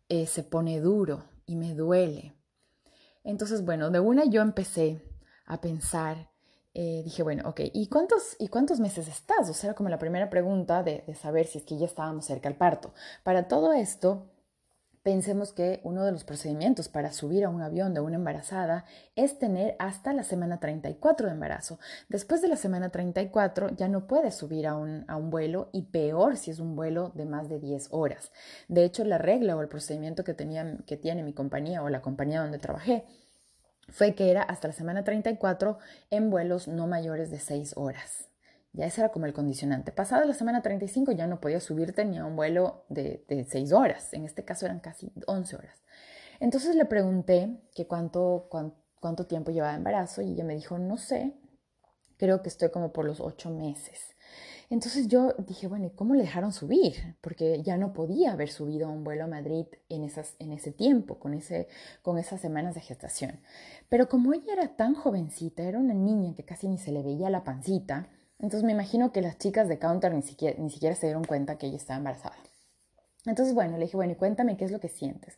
eh, 0.10 0.28
se 0.28 0.44
pone 0.44 0.80
duro 0.80 1.26
y 1.46 1.56
me 1.56 1.76
duele. 1.76 2.36
Entonces, 3.24 3.64
bueno, 3.64 3.90
de 3.90 4.00
una 4.00 4.26
yo 4.26 4.42
empecé 4.42 5.02
a 5.46 5.62
pensar 5.62 6.33
eh, 6.76 7.02
dije, 7.04 7.22
bueno, 7.22 7.48
ok, 7.50 7.62
¿y 7.72 7.88
cuántos, 7.88 8.36
¿y 8.40 8.48
cuántos 8.48 8.80
meses 8.80 9.08
estás? 9.08 9.48
O 9.48 9.54
sea, 9.54 9.70
era 9.70 9.76
como 9.76 9.90
la 9.90 10.00
primera 10.00 10.30
pregunta 10.30 10.82
de, 10.82 11.04
saber 11.14 11.46
si 11.46 11.60
es 11.60 11.66
que 11.66 11.78
ya 11.78 11.86
estábamos 11.86 12.26
cerca 12.26 12.50
al 12.50 12.56
parto. 12.56 12.94
Para 13.24 13.48
todo 13.48 13.74
esto, 13.74 14.26
pensemos 15.04 15.54
que 15.54 15.82
uno 15.84 16.04
de 16.04 16.12
los 16.12 16.24
procedimientos 16.24 16.90
para 16.90 17.12
subir 17.12 17.46
a 17.46 17.50
un 17.50 17.62
avión 17.62 17.94
de 17.94 18.00
una 18.00 18.16
embarazada 18.16 18.86
es 19.16 19.38
tener 19.38 19.76
hasta 19.78 20.14
la 20.14 20.24
semana 20.24 20.60
34 20.60 21.28
de 21.28 21.34
embarazo. 21.34 21.78
Después 22.10 22.42
de 22.42 22.48
la 22.48 22.56
semana 22.56 22.90
34 22.90 23.76
ya 23.76 23.88
no 23.88 24.08
puedes 24.08 24.34
subir 24.34 24.66
a 24.66 24.76
un, 24.76 25.06
a 25.08 25.16
un, 25.16 25.30
vuelo 25.30 25.70
y 25.74 25.84
peor 25.84 26.38
si 26.38 26.50
es 26.50 26.60
un 26.60 26.76
vuelo 26.76 27.12
de 27.14 27.26
más 27.26 27.50
de 27.50 27.60
10 27.60 27.90
horas. 27.92 28.32
De 28.68 28.84
hecho, 28.84 29.04
la 29.04 29.20
regla 29.20 29.56
o 29.56 29.62
el 29.62 29.68
procedimiento 29.68 30.24
que, 30.24 30.34
tenía, 30.34 30.78
que 30.88 30.98
tiene 30.98 31.22
mi 31.22 31.34
compañía 31.34 31.84
o 31.84 31.90
la 31.90 32.02
compañía 32.02 32.42
donde 32.42 32.58
trabajé 32.58 33.06
fue 33.90 34.16
que 34.16 34.32
era 34.32 34.42
hasta 34.42 34.68
la 34.68 34.74
semana 34.74 35.04
34 35.04 35.78
en 36.10 36.30
vuelos 36.30 36.68
no 36.68 36.88
mayores 36.88 37.32
de 37.32 37.40
6 37.40 37.74
horas. 37.76 38.30
Ya 38.74 38.88
ese 38.88 39.02
era 39.02 39.10
como 39.12 39.28
el 39.28 39.34
condicionante. 39.34 39.92
Pasada 39.92 40.26
la 40.26 40.34
semana 40.34 40.62
35 40.62 41.12
ya 41.12 41.28
no 41.28 41.40
podía 41.40 41.60
subirte 41.60 42.06
ni 42.06 42.18
a 42.18 42.26
un 42.26 42.36
vuelo 42.36 42.86
de, 42.90 43.24
de 43.28 43.44
6 43.44 43.72
horas. 43.72 44.14
En 44.14 44.26
este 44.26 44.44
caso 44.44 44.66
eran 44.66 44.80
casi 44.80 45.12
11 45.28 45.56
horas. 45.56 45.84
Entonces 46.40 46.76
le 46.76 46.86
pregunté 46.86 47.62
que 47.76 47.88
cuánto, 47.88 48.48
cuánto, 49.00 49.26
tiempo 49.28 49.52
llevaba 49.52 49.76
embarazo 49.76 50.22
y 50.22 50.32
ella 50.32 50.44
me 50.44 50.56
dijo, 50.56 50.78
no 50.80 50.98
sé, 50.98 51.34
creo 52.18 52.42
que 52.42 52.50
estoy 52.50 52.70
como 52.70 52.92
por 52.92 53.06
los 53.06 53.20
8 53.20 53.52
meses. 53.52 54.13
Entonces 54.74 55.08
yo 55.08 55.34
dije, 55.38 55.68
bueno, 55.68 55.86
¿y 55.86 55.92
cómo 55.92 56.16
le 56.16 56.24
dejaron 56.24 56.52
subir? 56.52 57.16
Porque 57.22 57.62
ya 57.62 57.78
no 57.78 57.94
podía 57.94 58.34
haber 58.34 58.50
subido 58.50 58.88
a 58.88 58.90
un 58.90 59.04
vuelo 59.04 59.26
a 59.26 59.28
Madrid 59.28 59.68
en, 59.88 60.04
ese 60.04 60.72
tiempo, 60.72 61.20
con 61.20 61.36
esas 61.36 62.42
semanas 62.42 62.74
de 62.74 62.82
gestación. 62.82 63.40
Pero 63.88 64.10
como 64.10 64.34
ella 64.34 64.52
era 64.52 64.76
tan 64.76 64.96
jovencita, 64.96 65.62
era 65.62 65.78
una 65.78 65.94
niña 65.94 66.34
que 66.34 66.44
casi 66.44 66.68
ni 66.68 66.80
se 66.80 66.92
le 66.92 67.04
veía 67.04 67.30
la 67.30 67.44
pancita, 67.44 68.08
entonces 68.40 68.64
me 68.64 68.72
imagino 68.72 69.12
que 69.12 69.22
las 69.22 69.38
chicas 69.38 69.70
de 69.70 69.78
counter 69.78 70.12
ni 70.12 70.24
siquiera, 70.24 70.60
ni 70.60 70.72
siquiera 70.72 70.96
se 70.96 71.06
dieron 71.06 71.24
cuenta 71.24 71.60
que 71.60 71.68
ella 71.68 71.78
estaba 71.78 72.00
embarazada. 72.00 72.38
Entonces, 73.28 73.54
bueno, 73.54 73.78
le 73.78 73.86
dije, 73.86 73.96
bueno, 73.96 74.14
y 74.14 74.16
cuéntame 74.16 74.58
qué 74.58 74.66
es 74.66 74.72
lo 74.72 74.80
que 74.80 74.90
sientes. 74.90 75.38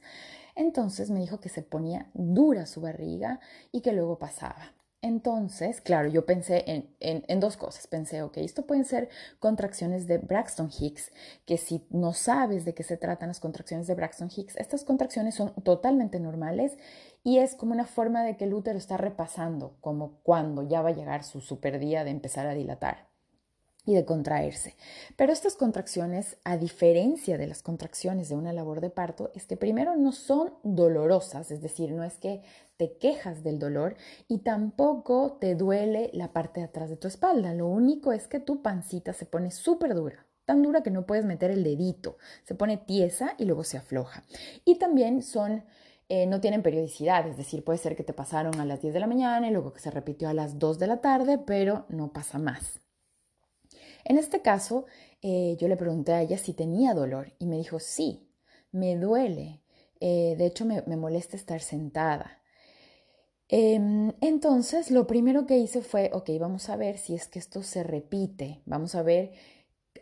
Entonces 0.55 1.09
me 1.09 1.19
dijo 1.19 1.41
que 1.41 1.49
se 1.49 1.61
ponía 1.61 2.09
dura 2.13 2.65
su 2.67 2.79
barriga 2.79 3.41
y 3.73 3.81
que 3.81 3.91
luego 3.91 4.17
pasaba. 4.17 4.71
Entonces, 5.05 5.81
claro, 5.81 6.09
yo 6.09 6.25
pensé 6.25 6.63
en, 6.99 7.39
dos 7.39 7.57
cosas. 7.57 7.85
Pensé, 7.85 8.23
ok, 8.23 8.37
esto 8.37 8.65
pueden 8.65 8.85
ser 8.85 9.09
contracciones 9.37 10.07
de 10.07 10.17
Braxton 10.17 10.71
Hicks, 10.71 11.11
que 11.45 11.57
si 11.57 11.85
no 11.91 12.13
sabes 12.13 12.65
de 12.65 12.73
qué 12.73 12.81
se 12.81 12.97
tratan 12.97 13.27
las 13.27 13.39
contracciones 13.39 13.85
de 13.85 13.93
Braxton 13.93 14.31
Hicks, 14.35 14.55
estas 14.55 14.83
contracciones 14.83 15.35
son 15.35 15.53
totalmente 15.61 16.19
normales 16.19 16.79
y 17.23 17.37
es 17.37 17.53
como 17.53 17.73
una 17.73 17.85
forma 17.85 18.23
de 18.23 18.35
que 18.35 18.45
el 18.45 18.55
útero 18.55 18.79
está 18.79 18.97
repasando, 18.97 19.77
como 19.79 20.21
cuando 20.23 20.67
ya 20.67 20.81
va 20.81 20.89
a 20.89 20.95
llegar 20.95 21.23
su 21.23 21.39
super 21.39 21.77
día 21.77 22.03
de 22.03 22.09
empezar 22.09 22.47
a 22.47 22.55
dilatar. 22.55 23.07
y 23.87 23.93
de 23.93 24.03
contraerse. 24.03 24.75
Pero 25.15 25.31
estas 25.31 25.53
contracciones, 25.53 26.37
a 26.43 26.57
diferencia 26.57 27.37
de 27.37 27.45
las 27.45 27.61
contracciones 27.61 28.29
de 28.29 28.35
una 28.35 28.51
labor 28.51 28.81
de 28.81 28.89
parto, 28.89 29.29
es 29.35 29.45
que 29.45 29.57
primero 29.57 29.95
no 29.95 30.11
son 30.11 30.55
dolorosas, 30.63 31.51
es 31.51 31.61
decir, 31.61 31.91
no 31.91 32.03
es 32.03 32.15
que 32.15 32.41
te 32.77 32.97
quejas 32.97 33.43
del 33.43 33.59
dolor 33.59 33.95
y 34.27 34.39
tampoco 34.39 35.37
te 35.39 35.55
duele 35.55 36.09
la 36.13 36.33
parte 36.33 36.59
de 36.59 36.65
atrás 36.65 36.89
de 36.89 36.97
tu 36.97 37.07
espalda. 37.07 37.53
Lo 37.53 37.67
único 37.67 38.11
es 38.11 38.27
que 38.27 38.39
tu 38.39 38.61
pancita 38.61 39.13
se 39.13 39.25
pone 39.25 39.51
súper 39.51 39.93
dura, 39.93 40.25
tan 40.45 40.61
dura 40.61 40.83
que 40.83 40.91
no 40.91 41.05
puedes 41.05 41.25
meter 41.25 41.51
el 41.51 41.63
dedito, 41.63 42.17
se 42.43 42.55
pone 42.55 42.77
tiesa 42.77 43.35
y 43.37 43.45
luego 43.45 43.63
se 43.63 43.77
afloja. 43.77 44.23
Y 44.63 44.77
también 44.77 45.21
son... 45.21 45.63
Eh, 46.07 46.27
no 46.27 46.39
tienen 46.39 46.61
periodicidad, 46.61 47.27
es 47.27 47.35
decir, 47.35 47.63
puede 47.63 47.79
ser 47.79 47.95
que 47.95 48.03
te 48.03 48.13
pasaron 48.13 48.59
a 48.59 48.65
las 48.65 48.79
10 48.79 48.93
de 48.93 48.99
la 48.99 49.07
mañana 49.07 49.47
y 49.47 49.51
luego 49.51 49.73
que 49.73 49.79
se 49.79 49.89
repitió 49.89 50.29
a 50.29 50.35
las 50.35 50.59
2 50.59 50.77
de 50.77 50.85
la 50.85 51.01
tarde, 51.01 51.39
pero 51.39 51.87
no 51.89 52.13
pasa 52.13 52.37
más. 52.37 52.79
En 54.03 54.19
este 54.19 54.43
caso, 54.43 54.85
eh, 55.23 55.57
yo 55.59 55.67
le 55.67 55.77
pregunté 55.77 56.13
a 56.13 56.21
ella 56.21 56.37
si 56.37 56.53
tenía 56.53 56.93
dolor 56.93 57.33
y 57.39 57.47
me 57.47 57.57
dijo, 57.57 57.79
sí, 57.79 58.29
me 58.71 58.95
duele. 58.95 59.61
Eh, 59.99 60.35
de 60.37 60.45
hecho, 60.45 60.65
me, 60.65 60.81
molesta 60.95 61.35
estar 61.35 61.61
sentada. 61.61 62.39
Em, 63.47 64.11
entonces, 64.21 64.89
lo 64.91 65.05
primero 65.05 65.45
que 65.45 65.57
hice 65.57 65.81
fue, 65.81 66.09
ok, 66.13 66.29
vamos 66.39 66.69
a 66.69 66.77
ver 66.77 66.97
si 66.97 67.13
es 67.15 67.27
que 67.27 67.39
esto 67.39 67.61
se 67.63 67.83
repite, 67.83 68.61
vamos 68.65 68.95
a 68.95 69.03
ver 69.03 69.33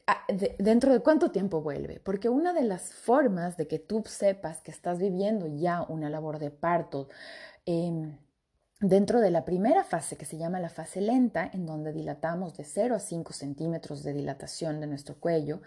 ah, 0.07 0.25
dentro 0.59 0.93
de 0.93 1.01
cuánto 1.01 1.31
tiempo 1.31 1.61
vuelve, 1.61 1.99
porque 2.01 2.29
una 2.29 2.53
de 2.53 2.63
las 2.63 2.93
formas 2.93 3.57
de 3.57 3.67
que 3.67 3.79
tú 3.79 4.03
sepas 4.07 4.61
que 4.61 4.71
estás 4.71 4.99
viviendo 4.99 5.47
ya 5.47 5.83
una 5.83 6.09
labor 6.09 6.39
de 6.39 6.51
parto, 6.51 7.09
em, 7.65 8.17
Dentro 8.79 9.21
de 9.21 9.31
la 9.31 9.45
primera 9.45 9.85
fase, 9.85 10.17
que 10.17 10.25
se 10.25 10.37
llama 10.37 10.59
la 10.59 10.69
fase 10.69 10.99
lenta, 10.99 11.49
en 11.53 11.65
donde 11.65 11.93
dilatamos 11.93 12.57
de 12.57 12.65
0 12.65 12.95
a 12.95 12.99
5 12.99 13.31
centímetros 13.31 14.03
de 14.03 14.13
dilatación 14.13 14.81
de 14.81 14.87
nuestro 14.87 15.15
cuello, 15.15 15.61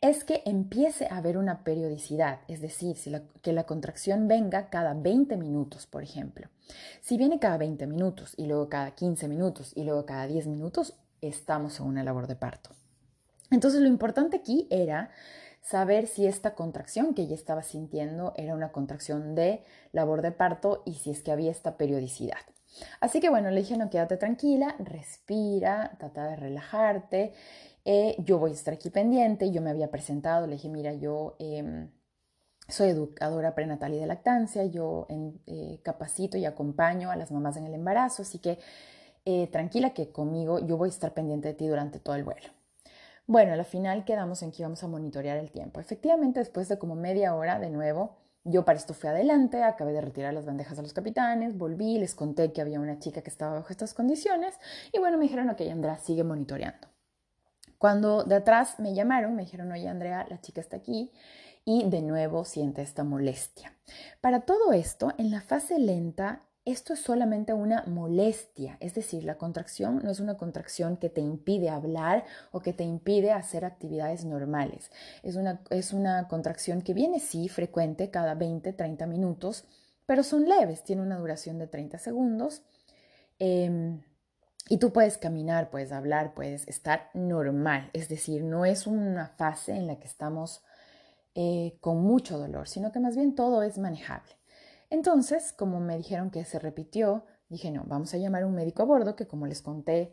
es 0.00 0.24
que 0.24 0.42
empiece 0.44 1.06
a 1.06 1.18
haber 1.18 1.38
una 1.38 1.62
periodicidad, 1.62 2.40
es 2.48 2.60
decir, 2.60 2.96
que 3.40 3.52
la 3.52 3.64
contracción 3.64 4.26
venga 4.26 4.68
cada 4.68 4.94
20 4.94 5.36
minutos, 5.36 5.86
por 5.86 6.02
ejemplo. 6.02 6.48
Si 7.00 7.16
viene 7.16 7.38
cada 7.38 7.56
20 7.56 7.86
minutos 7.86 8.34
y 8.36 8.46
luego 8.46 8.68
cada 8.68 8.90
15 8.90 9.28
minutos 9.28 9.72
y 9.76 9.84
luego 9.84 10.04
cada 10.04 10.26
10 10.26 10.48
minutos, 10.48 10.94
estamos 11.20 11.78
en 11.78 11.86
una 11.86 12.02
labor 12.02 12.26
de 12.26 12.34
parto. 12.34 12.70
Entonces 13.50 13.80
lo 13.80 13.86
importante 13.86 14.38
aquí 14.38 14.66
era 14.70 15.10
saber 15.68 16.06
si 16.06 16.26
esta 16.26 16.54
contracción 16.54 17.12
que 17.12 17.22
ella 17.22 17.34
estaba 17.34 17.62
sintiendo 17.62 18.32
era 18.36 18.54
una 18.54 18.70
contracción 18.70 19.34
de 19.34 19.64
labor 19.92 20.22
de 20.22 20.30
parto 20.30 20.82
y 20.86 20.94
si 20.94 21.10
es 21.10 21.22
que 21.22 21.32
había 21.32 21.50
esta 21.50 21.76
periodicidad. 21.76 22.38
Así 23.00 23.20
que 23.20 23.30
bueno, 23.30 23.50
le 23.50 23.60
dije, 23.60 23.76
no, 23.76 23.90
quédate 23.90 24.16
tranquila, 24.16 24.76
respira, 24.78 25.96
trata 25.98 26.28
de 26.28 26.36
relajarte. 26.36 27.32
Eh, 27.84 28.14
yo 28.18 28.38
voy 28.38 28.52
a 28.52 28.54
estar 28.54 28.74
aquí 28.74 28.90
pendiente. 28.90 29.50
Yo 29.50 29.60
me 29.60 29.70
había 29.70 29.90
presentado, 29.90 30.46
le 30.46 30.54
dije, 30.54 30.68
mira, 30.68 30.92
yo 30.92 31.34
em, 31.40 31.90
soy 32.68 32.90
educadora 32.90 33.54
prenatal 33.54 33.92
y 33.94 33.98
de 33.98 34.06
lactancia, 34.06 34.64
yo 34.66 35.08
eh, 35.46 35.80
capacito 35.82 36.36
y 36.36 36.44
acompaño 36.44 37.10
a 37.10 37.16
las 37.16 37.32
mamás 37.32 37.56
en 37.56 37.66
el 37.66 37.74
embarazo, 37.74 38.22
así 38.22 38.38
que 38.38 38.58
eh, 39.24 39.48
tranquila 39.48 39.90
que 39.90 40.10
conmigo 40.12 40.60
yo 40.60 40.76
voy 40.76 40.88
a 40.88 40.92
estar 40.92 41.12
pendiente 41.12 41.48
de 41.48 41.54
ti 41.54 41.66
durante 41.66 41.98
todo 41.98 42.14
el 42.14 42.24
vuelo. 42.24 42.55
Bueno, 43.26 43.52
al 43.52 43.64
final 43.64 44.04
quedamos 44.04 44.42
en 44.42 44.52
que 44.52 44.62
íbamos 44.62 44.84
a 44.84 44.88
monitorear 44.88 45.36
el 45.36 45.50
tiempo. 45.50 45.80
Efectivamente, 45.80 46.38
después 46.38 46.68
de 46.68 46.78
como 46.78 46.94
media 46.94 47.34
hora 47.34 47.58
de 47.58 47.70
nuevo, 47.70 48.16
yo 48.44 48.64
para 48.64 48.78
esto 48.78 48.94
fui 48.94 49.10
adelante, 49.10 49.64
acabé 49.64 49.92
de 49.92 50.00
retirar 50.00 50.32
las 50.32 50.46
bandejas 50.46 50.78
a 50.78 50.82
los 50.82 50.92
capitanes, 50.92 51.58
volví, 51.58 51.98
les 51.98 52.14
conté 52.14 52.52
que 52.52 52.60
había 52.60 52.78
una 52.78 53.00
chica 53.00 53.22
que 53.22 53.30
estaba 53.30 53.54
bajo 53.54 53.70
estas 53.70 53.94
condiciones 53.94 54.54
y 54.92 55.00
bueno, 55.00 55.18
me 55.18 55.24
dijeron, 55.24 55.50
ok, 55.50 55.60
Andrea, 55.62 55.98
sigue 55.98 56.22
monitoreando. 56.22 56.86
Cuando 57.78 58.22
de 58.22 58.36
atrás 58.36 58.78
me 58.78 58.94
llamaron, 58.94 59.34
me 59.34 59.42
dijeron, 59.42 59.72
oye, 59.72 59.88
Andrea, 59.88 60.24
la 60.30 60.40
chica 60.40 60.60
está 60.60 60.76
aquí 60.76 61.10
y 61.64 61.90
de 61.90 62.02
nuevo 62.02 62.44
siente 62.44 62.82
esta 62.82 63.02
molestia. 63.02 63.74
Para 64.20 64.42
todo 64.42 64.72
esto, 64.72 65.12
en 65.18 65.32
la 65.32 65.40
fase 65.40 65.80
lenta 65.80 66.45
esto 66.66 66.94
es 66.94 67.00
solamente 67.00 67.52
una 67.54 67.84
molestia, 67.86 68.76
es 68.80 68.94
decir, 68.94 69.22
la 69.22 69.38
contracción 69.38 70.00
no 70.02 70.10
es 70.10 70.18
una 70.18 70.36
contracción 70.36 70.96
que 70.96 71.08
te 71.08 71.20
impide 71.20 71.70
hablar 71.70 72.24
o 72.50 72.60
que 72.60 72.72
te 72.72 72.82
impide 72.82 73.30
hacer 73.30 73.64
actividades 73.64 74.24
normales. 74.24 74.90
Es 75.22 75.36
una, 75.36 75.62
es 75.70 75.92
una 75.92 76.26
contracción 76.26 76.82
que 76.82 76.92
viene, 76.92 77.20
sí, 77.20 77.48
frecuente, 77.48 78.10
cada 78.10 78.34
20, 78.34 78.72
30 78.72 79.06
minutos, 79.06 79.64
pero 80.06 80.24
son 80.24 80.48
leves, 80.48 80.82
tiene 80.82 81.02
una 81.02 81.18
duración 81.18 81.58
de 81.60 81.68
30 81.68 81.98
segundos. 81.98 82.62
Em, 83.38 84.02
y 84.68 84.78
tú 84.78 84.92
puedes 84.92 85.18
caminar, 85.18 85.70
puedes 85.70 85.92
hablar, 85.92 86.34
puedes 86.34 86.66
estar 86.66 87.10
normal, 87.14 87.90
es 87.92 88.08
decir, 88.08 88.42
no 88.42 88.64
es 88.64 88.88
una 88.88 89.28
fase 89.28 89.76
en 89.76 89.86
la 89.86 90.00
que 90.00 90.08
estamos 90.08 90.64
eh, 91.36 91.78
con 91.80 92.02
mucho 92.02 92.38
dolor, 92.38 92.66
sino 92.66 92.90
que 92.90 92.98
más 92.98 93.14
bien 93.14 93.36
todo 93.36 93.62
es 93.62 93.78
manejable. 93.78 94.35
Entonces, 94.90 95.52
como 95.52 95.80
me 95.80 95.96
dijeron 95.96 96.30
que 96.30 96.44
se 96.44 96.58
repitió, 96.58 97.24
dije, 97.48 97.70
no, 97.70 97.84
vamos 97.86 98.14
a 98.14 98.18
llamar 98.18 98.42
a 98.42 98.46
un 98.46 98.54
médico 98.54 98.82
a 98.82 98.86
bordo, 98.86 99.16
que 99.16 99.26
como 99.26 99.46
les 99.46 99.62
conté 99.62 100.12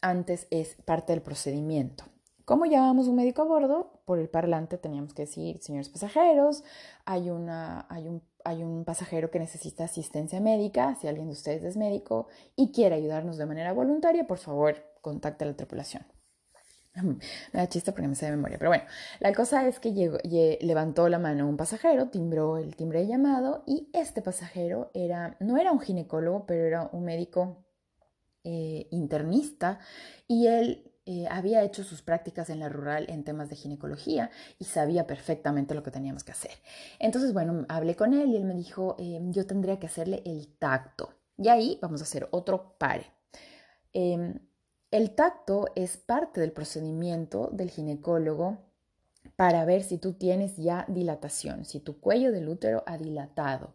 antes 0.00 0.46
es 0.50 0.76
parte 0.84 1.12
del 1.12 1.22
procedimiento. 1.22 2.04
¿Cómo 2.44 2.64
llamamos 2.64 3.08
un 3.08 3.16
médico 3.16 3.42
a 3.42 3.44
bordo? 3.44 4.00
Por 4.04 4.20
el 4.20 4.28
parlante 4.28 4.78
teníamos 4.78 5.14
que 5.14 5.22
decir, 5.22 5.60
señores 5.60 5.88
pasajeros, 5.88 6.62
hay, 7.04 7.28
una, 7.28 7.86
hay, 7.90 8.06
un, 8.06 8.22
hay 8.44 8.62
un 8.62 8.84
pasajero 8.84 9.32
que 9.32 9.40
necesita 9.40 9.84
asistencia 9.84 10.40
médica, 10.40 10.94
si 10.94 11.08
alguien 11.08 11.26
de 11.26 11.32
ustedes 11.32 11.64
es 11.64 11.76
médico 11.76 12.28
y 12.54 12.70
quiere 12.70 12.94
ayudarnos 12.94 13.36
de 13.36 13.46
manera 13.46 13.72
voluntaria, 13.72 14.28
por 14.28 14.38
favor, 14.38 14.76
contacte 15.00 15.42
a 15.42 15.48
la 15.48 15.56
tripulación. 15.56 16.04
Me 17.52 17.60
da 17.60 17.68
chiste 17.68 17.92
porque 17.92 18.08
me 18.08 18.14
sé 18.14 18.26
de 18.26 18.32
memoria. 18.32 18.58
Pero 18.58 18.70
bueno, 18.70 18.84
la 19.20 19.32
cosa 19.32 19.66
es 19.66 19.78
que 19.78 20.58
levantó 20.60 21.08
la 21.08 21.18
mano 21.18 21.48
un 21.48 21.56
pasajero, 21.56 22.08
timbró 22.08 22.56
el 22.56 22.76
timbre 22.76 23.00
de 23.00 23.08
llamado 23.08 23.62
y 23.66 23.88
este 23.92 24.22
pasajero 24.22 24.90
era, 24.94 25.36
no 25.40 25.58
era 25.58 25.72
un 25.72 25.80
ginecólogo, 25.80 26.46
pero 26.46 26.64
era 26.64 26.88
un 26.92 27.04
médico 27.04 27.64
eh, 28.44 28.88
internista 28.90 29.80
y 30.26 30.46
él 30.46 30.92
eh, 31.08 31.26
había 31.30 31.62
hecho 31.62 31.84
sus 31.84 32.02
prácticas 32.02 32.50
en 32.50 32.58
la 32.58 32.68
rural 32.68 33.06
en 33.08 33.22
temas 33.22 33.48
de 33.48 33.56
ginecología 33.56 34.30
y 34.58 34.64
sabía 34.64 35.06
perfectamente 35.06 35.74
lo 35.74 35.82
que 35.84 35.92
teníamos 35.92 36.24
que 36.24 36.32
hacer. 36.32 36.50
Entonces, 36.98 37.32
bueno, 37.32 37.64
hablé 37.68 37.94
con 37.94 38.12
él 38.12 38.30
y 38.30 38.36
él 38.36 38.44
me 38.44 38.54
dijo, 38.54 38.96
em, 38.98 39.32
yo 39.32 39.46
tendría 39.46 39.78
que 39.78 39.86
hacerle 39.86 40.22
el 40.26 40.48
tacto. 40.58 41.10
Y 41.38 41.48
ahí 41.48 41.78
vamos 41.80 42.00
a 42.00 42.04
hacer 42.04 42.28
otro 42.32 42.76
pare. 42.78 43.06
Em, 43.92 44.38
el 44.90 45.14
tacto 45.14 45.66
es 45.74 45.96
parte 45.96 46.40
del 46.40 46.52
procedimiento 46.52 47.50
del 47.52 47.70
ginecólogo 47.70 48.58
para 49.34 49.64
ver 49.64 49.82
si 49.82 49.98
tú 49.98 50.14
tienes 50.14 50.56
ya 50.56 50.84
dilatación, 50.88 51.64
si 51.64 51.80
tu 51.80 52.00
cuello 52.00 52.32
del 52.32 52.48
útero 52.48 52.82
ha 52.86 52.96
dilatado. 52.96 53.74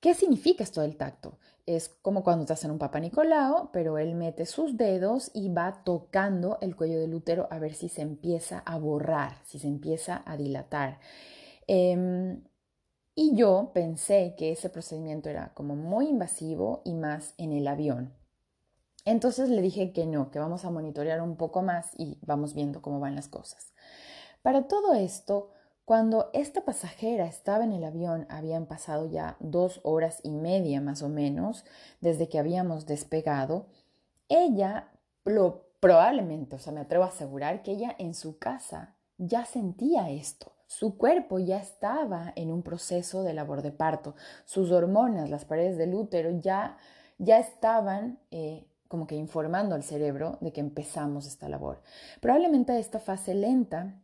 ¿Qué 0.00 0.14
significa 0.14 0.62
esto 0.62 0.80
del 0.80 0.96
tacto? 0.96 1.38
Es 1.66 1.88
como 1.88 2.22
cuando 2.22 2.46
te 2.46 2.52
hacen 2.52 2.70
un 2.70 2.78
papá 2.78 3.00
Nicolau, 3.00 3.70
pero 3.72 3.98
él 3.98 4.14
mete 4.14 4.46
sus 4.46 4.76
dedos 4.76 5.30
y 5.34 5.48
va 5.48 5.82
tocando 5.84 6.58
el 6.60 6.76
cuello 6.76 7.00
del 7.00 7.14
útero 7.14 7.48
a 7.50 7.58
ver 7.58 7.74
si 7.74 7.88
se 7.88 8.02
empieza 8.02 8.60
a 8.60 8.78
borrar, 8.78 9.38
si 9.44 9.58
se 9.58 9.66
empieza 9.66 10.22
a 10.24 10.36
dilatar. 10.36 11.00
Em, 11.66 12.42
y 13.14 13.34
yo 13.34 13.72
pensé 13.74 14.34
que 14.38 14.52
ese 14.52 14.70
procedimiento 14.70 15.28
era 15.28 15.52
como 15.54 15.74
muy 15.74 16.08
invasivo 16.08 16.82
y 16.84 16.94
más 16.94 17.34
en 17.36 17.52
el 17.52 17.66
avión. 17.66 18.17
Entonces 19.04 19.48
le 19.48 19.62
dije 19.62 19.92
que 19.92 20.06
no, 20.06 20.30
que 20.30 20.38
vamos 20.38 20.64
a 20.64 20.70
monitorear 20.70 21.22
un 21.22 21.36
poco 21.36 21.62
más 21.62 21.90
y 21.96 22.18
vamos 22.22 22.54
viendo 22.54 22.82
cómo 22.82 23.00
van 23.00 23.14
las 23.14 23.28
cosas. 23.28 23.72
Para 24.42 24.68
todo 24.68 24.94
esto, 24.94 25.50
cuando 25.84 26.30
esta 26.34 26.64
pasajera 26.64 27.26
estaba 27.26 27.64
en 27.64 27.72
el 27.72 27.84
avión, 27.84 28.26
habían 28.28 28.66
pasado 28.66 29.10
ya 29.10 29.36
dos 29.40 29.80
horas 29.84 30.20
y 30.22 30.32
media 30.32 30.80
más 30.80 31.02
o 31.02 31.08
menos 31.08 31.64
desde 32.00 32.28
que 32.28 32.38
habíamos 32.38 32.86
despegado, 32.86 33.66
ella 34.28 34.90
probablemente, 35.80 36.56
o 36.56 36.58
sea, 36.58 36.72
me 36.72 36.80
atrevo 36.80 37.04
a 37.04 37.08
asegurar 37.08 37.62
que 37.62 37.72
ella 37.72 37.94
en 37.98 38.14
su 38.14 38.38
casa 38.38 38.96
ya 39.16 39.44
sentía 39.44 40.10
esto. 40.10 40.52
Su 40.66 40.98
cuerpo 40.98 41.38
ya 41.38 41.58
estaba 41.58 42.32
en 42.36 42.52
un 42.52 42.62
proceso 42.62 43.22
de 43.22 43.32
labor 43.32 43.62
de 43.62 43.72
parto. 43.72 44.14
Sus 44.44 44.70
hormonas, 44.70 45.30
las 45.30 45.46
paredes 45.46 45.78
del 45.78 45.94
útero, 45.94 46.30
ya, 46.40 46.76
ya 47.16 47.38
estaban 47.38 48.18
eh, 48.30 48.66
como 48.88 49.06
que 49.06 49.14
informando 49.14 49.74
al 49.74 49.82
cerebro 49.82 50.38
de 50.40 50.52
que 50.52 50.60
empezamos 50.60 51.26
esta 51.26 51.48
labor. 51.48 51.82
Probablemente 52.20 52.78
esta 52.78 52.98
fase 52.98 53.34
lenta, 53.34 54.00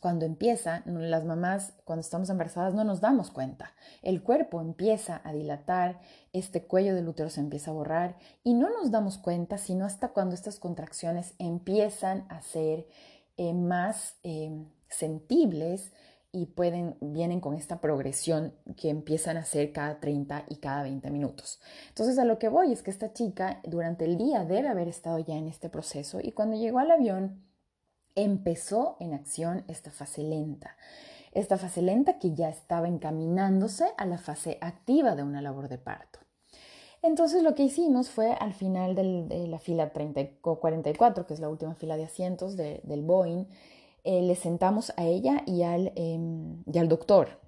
cuando 0.00 0.24
empieza, 0.24 0.82
las 0.86 1.24
mamás 1.24 1.74
cuando 1.84 2.00
estamos 2.00 2.30
embarazadas 2.30 2.74
no 2.74 2.84
nos 2.84 3.00
damos 3.00 3.30
cuenta. 3.30 3.74
El 4.02 4.22
cuerpo 4.22 4.60
empieza 4.60 5.20
a 5.24 5.32
dilatar, 5.32 6.00
este 6.32 6.66
cuello 6.66 6.94
del 6.94 7.08
útero 7.08 7.30
se 7.30 7.40
empieza 7.40 7.70
a 7.70 7.74
borrar 7.74 8.16
y 8.42 8.54
no 8.54 8.70
nos 8.70 8.90
damos 8.90 9.18
cuenta 9.18 9.58
sino 9.58 9.84
hasta 9.84 10.08
cuando 10.08 10.34
estas 10.34 10.58
contracciones 10.58 11.34
empiezan 11.38 12.26
a 12.28 12.40
ser 12.42 12.86
eh, 13.36 13.52
más 13.52 14.16
eh, 14.22 14.66
sentibles 14.88 15.92
y 16.32 16.46
pueden, 16.46 16.96
vienen 17.00 17.40
con 17.40 17.54
esta 17.54 17.80
progresión 17.80 18.54
que 18.76 18.90
empiezan 18.90 19.36
a 19.36 19.40
hacer 19.40 19.72
cada 19.72 20.00
30 20.00 20.44
y 20.48 20.56
cada 20.56 20.82
20 20.82 21.10
minutos. 21.10 21.60
Entonces 21.88 22.18
a 22.18 22.24
lo 22.24 22.38
que 22.38 22.48
voy 22.48 22.72
es 22.72 22.82
que 22.82 22.90
esta 22.90 23.12
chica 23.12 23.60
durante 23.64 24.04
el 24.04 24.18
día 24.18 24.44
debe 24.44 24.68
haber 24.68 24.88
estado 24.88 25.18
ya 25.18 25.34
en 25.34 25.48
este 25.48 25.68
proceso 25.68 26.18
y 26.22 26.32
cuando 26.32 26.56
llegó 26.56 26.78
al 26.78 26.90
avión 26.90 27.42
empezó 28.14 28.96
en 29.00 29.14
acción 29.14 29.64
esta 29.68 29.90
fase 29.90 30.22
lenta. 30.22 30.76
Esta 31.32 31.58
fase 31.58 31.82
lenta 31.82 32.18
que 32.18 32.34
ya 32.34 32.48
estaba 32.48 32.88
encaminándose 32.88 33.86
a 33.98 34.06
la 34.06 34.18
fase 34.18 34.58
activa 34.60 35.14
de 35.14 35.22
una 35.22 35.42
labor 35.42 35.68
de 35.68 35.78
parto. 35.78 36.18
Entonces 37.02 37.42
lo 37.42 37.54
que 37.54 37.62
hicimos 37.62 38.10
fue 38.10 38.32
al 38.32 38.54
final 38.54 38.94
de 38.94 39.46
la 39.46 39.58
fila 39.58 39.92
30, 39.92 40.40
44, 40.40 41.26
que 41.26 41.34
es 41.34 41.40
la 41.40 41.48
última 41.48 41.74
fila 41.74 41.96
de 41.96 42.04
asientos 42.04 42.56
del 42.56 43.02
Boeing, 43.02 43.46
eh, 44.06 44.22
le 44.22 44.36
sentamos 44.36 44.92
a 44.96 45.04
ella 45.04 45.42
y 45.46 45.62
al, 45.62 45.92
em, 45.96 46.62
y 46.72 46.78
al 46.78 46.88
doctor 46.88 47.40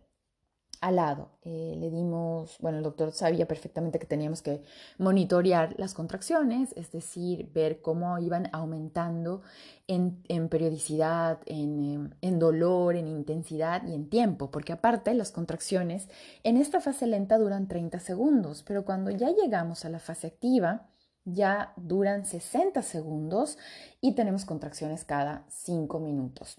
al 0.81 0.97
lado. 0.97 1.31
Eh, 1.43 1.77
le 1.79 1.91
dimos, 1.91 2.57
bueno, 2.61 2.79
el 2.79 2.85
doctor 2.85 3.13
sabía 3.13 3.47
perfectamente 3.49 3.99
que 3.99 4.07
teníamos 4.07 4.43
que 4.43 4.63
monitorear 4.99 5.75
las 5.79 5.95
contracciones, 5.95 6.73
es 6.77 6.93
decir, 6.93 7.51
ver 7.53 7.81
cómo 7.81 8.19
iban 8.19 8.49
aumentando 8.53 9.43
en, 9.87 10.23
periodicidad, 10.49 11.41
en, 11.47 12.15
en, 12.21 12.39
dolor, 12.39 12.97
en 12.97 13.09
intensidad 13.09 13.87
y 13.87 13.95
en 13.95 14.09
tiempo, 14.09 14.51
porque 14.51 14.73
aparte 14.73 15.15
las 15.15 15.33
contracciones 15.33 16.09
en 16.45 16.57
esta 16.57 16.81
fase 16.81 17.07
lenta 17.07 17.39
duran 17.39 17.69
30 17.69 17.99
segundos, 18.01 18.63
pero 18.67 18.85
cuando 18.85 19.11
ya 19.11 19.31
llegamos 19.31 19.85
a 19.85 19.89
la 19.89 19.99
fase 19.99 20.27
activa, 20.27 20.89
ya 21.33 21.73
duran 21.77 22.25
60 22.25 22.83
segundos 22.83 23.59
y 24.01 24.15
tenemos 24.15 24.45
contracciones 24.45 25.05
cada 25.05 25.45
5 25.49 26.01
minutos. 26.01 26.59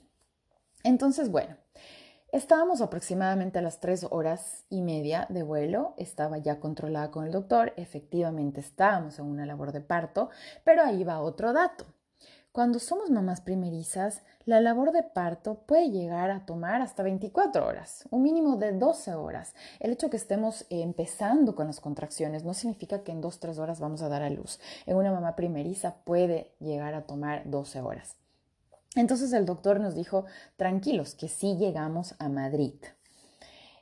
Entonces, 0.83 1.29
bueno, 1.29 1.57
Estábamos 2.31 2.81
aproximadamente 2.81 3.57
a 3.57 3.63
las 3.63 3.79
tres 3.79 4.05
horas 4.07 4.63
y 4.69 4.83
media 4.83 5.25
de 5.29 5.41
vuelo, 5.41 5.95
estaba 5.97 6.37
ya 6.37 6.59
controlada 6.59 7.09
con 7.09 7.25
el 7.25 7.31
doctor, 7.31 7.73
efectivamente 7.75 8.59
estábamos 8.59 9.17
en 9.17 9.25
una 9.25 9.47
labor 9.47 9.71
de 9.71 9.81
parto, 9.81 10.29
pero 10.63 10.83
ahí 10.83 11.03
va 11.03 11.21
otro 11.21 11.53
dato. 11.53 11.87
Cuando 12.59 12.79
somos 12.79 13.09
mamás 13.09 13.39
primerizas, 13.39 14.21
la 14.43 14.59
labor 14.59 14.91
de 14.91 15.01
parto 15.01 15.63
puede 15.65 15.91
llegar 15.91 16.29
a 16.29 16.45
tomar 16.45 16.81
hasta 16.81 17.03
24 17.03 17.65
horas, 17.65 18.03
un 18.11 18.21
mínimo 18.21 18.57
de 18.57 18.73
12 18.73 19.13
horas. 19.15 19.55
El 19.79 19.93
hecho 19.93 20.09
que 20.09 20.17
estemos 20.17 20.65
empezando 20.69 21.55
con 21.55 21.67
las 21.67 21.79
contracciones 21.79 22.43
no 22.43 22.53
significa 22.53 23.01
que 23.01 23.13
en 23.13 23.23
2-3 23.23 23.59
horas 23.59 23.79
vamos 23.79 24.01
a 24.01 24.09
dar 24.09 24.23
a 24.23 24.29
luz. 24.29 24.59
En 24.85 24.97
una 24.97 25.09
mamá 25.09 25.37
primeriza 25.37 26.03
puede 26.03 26.51
llegar 26.59 26.95
a 26.95 27.03
tomar 27.03 27.49
12 27.49 27.79
horas. 27.79 28.17
Entonces 28.93 29.31
el 29.31 29.45
doctor 29.45 29.79
nos 29.79 29.95
dijo, 29.95 30.25
tranquilos, 30.57 31.15
que 31.15 31.29
sí 31.29 31.55
llegamos 31.55 32.15
a 32.19 32.27
Madrid. 32.27 32.73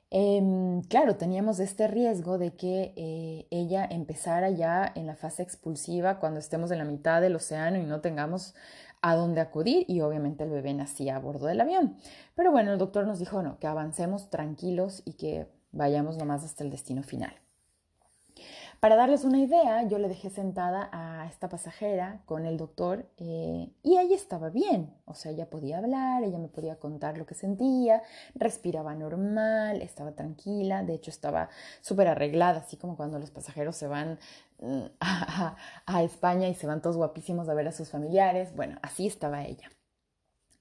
Em, 0.09 0.81
claro, 0.83 1.17
teníamos 1.17 1.59
este 1.59 1.87
riesgo 1.87 2.37
de 2.37 2.55
que 2.55 2.93
eh, 2.95 3.47
ella 3.51 3.85
empezara 3.89 4.49
ya 4.49 4.89
en 4.95 5.05
la 5.05 5.15
fase 5.15 5.43
expulsiva 5.43 6.19
cuando 6.19 6.39
estemos 6.39 6.71
en 6.71 6.77
la 6.77 6.85
mitad 6.85 7.21
del 7.21 7.35
océano 7.35 7.77
y 7.77 7.83
no 7.83 7.99
tengamos 7.99 8.55
a 9.01 9.15
dónde 9.15 9.41
acudir 9.41 9.85
y 9.87 10.01
obviamente 10.01 10.43
el 10.43 10.49
bebé 10.49 10.73
nacía 10.73 11.17
a 11.17 11.19
bordo 11.19 11.47
del 11.47 11.61
avión. 11.61 11.97
Pero 12.35 12.51
bueno, 12.51 12.71
el 12.71 12.79
doctor 12.79 13.05
nos 13.05 13.19
dijo 13.19 13.43
no, 13.43 13.59
que 13.59 13.67
avancemos 13.67 14.29
tranquilos 14.29 15.03
y 15.05 15.13
que 15.13 15.47
vayamos 15.71 16.17
nomás 16.17 16.43
hasta 16.45 16.63
el 16.63 16.71
destino 16.71 17.03
final. 17.03 17.33
Para 18.79 18.95
darles 18.95 19.23
una 19.23 19.39
idea, 19.39 19.87
yo 19.87 19.97
le 19.97 20.07
dejé 20.07 20.29
sentada 20.29 20.89
a 20.91 21.25
esta 21.27 21.49
pasajera 21.49 22.21
con 22.25 22.45
el 22.45 22.57
doctor 22.57 23.07
eh, 23.17 23.71
y 23.81 23.97
ella 23.97 24.15
estaba 24.15 24.51
bien, 24.51 24.93
o 25.05 25.15
sea, 25.15 25.31
ella 25.31 25.49
podía 25.49 25.79
hablar, 25.79 26.23
ella 26.23 26.37
me 26.37 26.47
podía 26.47 26.75
contar 26.75 27.17
lo 27.17 27.25
que 27.25 27.33
sentía, 27.33 28.03
respiraba 28.35 28.93
normal, 28.93 29.81
estaba 29.81 30.11
tranquila, 30.11 30.83
de 30.83 30.93
hecho 30.93 31.09
estaba 31.09 31.49
súper 31.81 32.07
arreglada, 32.07 32.59
así 32.59 32.77
como 32.77 32.95
cuando 32.95 33.17
los 33.17 33.31
pasajeros 33.31 33.75
se 33.75 33.87
van 33.87 34.19
mm, 34.59 34.83
a, 34.99 36.03
España 36.03 36.47
y 36.47 36.53
se 36.53 36.67
van 36.67 36.81
todos 36.81 36.97
guapísimos 36.97 37.49
a 37.49 37.55
ver 37.55 37.67
a 37.67 37.71
sus 37.71 37.89
familiares, 37.89 38.55
bueno, 38.55 38.77
así 38.83 39.07
estaba 39.07 39.43
ella. 39.43 39.71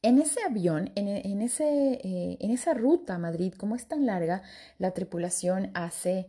En 0.01 0.19
ese 0.19 0.41
avión, 0.43 0.91
en, 0.95 1.43
ese, 1.43 2.01
eh, 2.03 2.39
en 2.41 2.51
esa 2.51 2.73
ruta 2.73 3.17
a 3.17 3.19
Madrid, 3.19 3.53
como 3.55 3.75
es 3.75 3.87
tan 3.87 4.07
larga, 4.07 4.43
la 4.79 4.93
tripulación 4.93 5.71
hace 5.75 6.29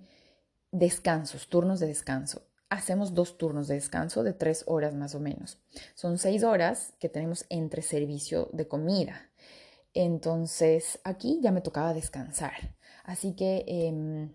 descansos, 0.77 1.48
turnos 1.48 1.79
de 1.79 1.87
descanso. 1.87 2.42
Hacemos 2.70 3.13
dos 3.13 3.37
turnos 3.37 3.68
de 3.68 3.75
descanso 3.75 4.24
de 4.24 4.33
tres 4.33 4.63
horas 4.68 4.94
más 4.94 5.16
o 5.16 5.20
menos. 5.20 5.61
Son 5.96 6.18
seis 6.18 6.44
horas 6.44 6.94
que 7.00 7.09
tenemos 7.09 7.46
entre 7.50 7.81
servicio 7.81 8.50
de 8.51 8.68
comida. 8.68 9.29
Entonces 9.94 11.00
aquí 11.03 11.40
ya 11.42 11.51
me 11.51 11.61
tocaba 11.61 11.94
descansar. 11.94 12.75
Así 13.03 13.35
que 13.35 13.63
em, 13.68 14.33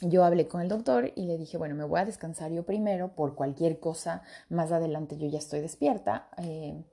yo 0.00 0.24
hablé 0.24 0.48
con 0.48 0.60
el 0.60 0.68
doctor 0.68 1.12
y 1.14 1.26
le 1.26 1.38
dije, 1.38 1.56
bueno, 1.56 1.74
me 1.74 1.84
voy 1.84 2.00
a 2.00 2.04
descansar 2.04 2.50
yo 2.50 2.64
primero 2.64 3.14
por 3.14 3.34
cualquier 3.34 3.78
cosa. 3.78 4.22
Más 4.48 4.72
adelante 4.72 5.16
yo 5.16 5.28
ya 5.28 5.38
estoy 5.38 5.60
despierta. 5.60 6.28
Eh, 6.38 6.84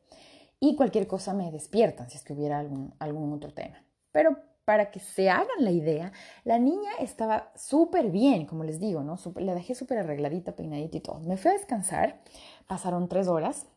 y 0.60 0.75
cualquier 0.75 1.07
cosa 1.07 1.34
me 1.34 1.51
despiertan 1.51 2.10
si 2.10 2.17
es 2.17 2.23
que 2.23 2.34
hubiera 2.34 2.60
algún, 2.60 2.93
algún 2.99 3.34
otro 3.34 3.51
tema. 3.51 3.84
Pero 4.12 4.38
para 4.65 4.91
que 4.91 5.00
se 5.00 5.30
hagan 5.30 5.47
la 5.60 5.71
idea, 5.71 6.12
la 6.43 6.60
niña 6.60 6.91
estaba 7.00 7.52
súper 7.56 8.12
bien, 8.12 8.45
como 8.45 8.63
les 8.63 8.80
digo, 8.80 9.04
¿no? 9.04 9.17
la 9.36 9.56
dejé 9.56 9.76
súper 9.76 10.00
arregladita, 10.00 10.56
peinadita 10.56 10.97
y 10.97 11.02
todo. 11.02 11.19
Me 11.21 11.38
fui 11.38 11.52
a 11.52 11.56
descansar, 11.56 12.21
pasaron 12.67 13.10
tres 13.10 13.28
horas 13.28 13.67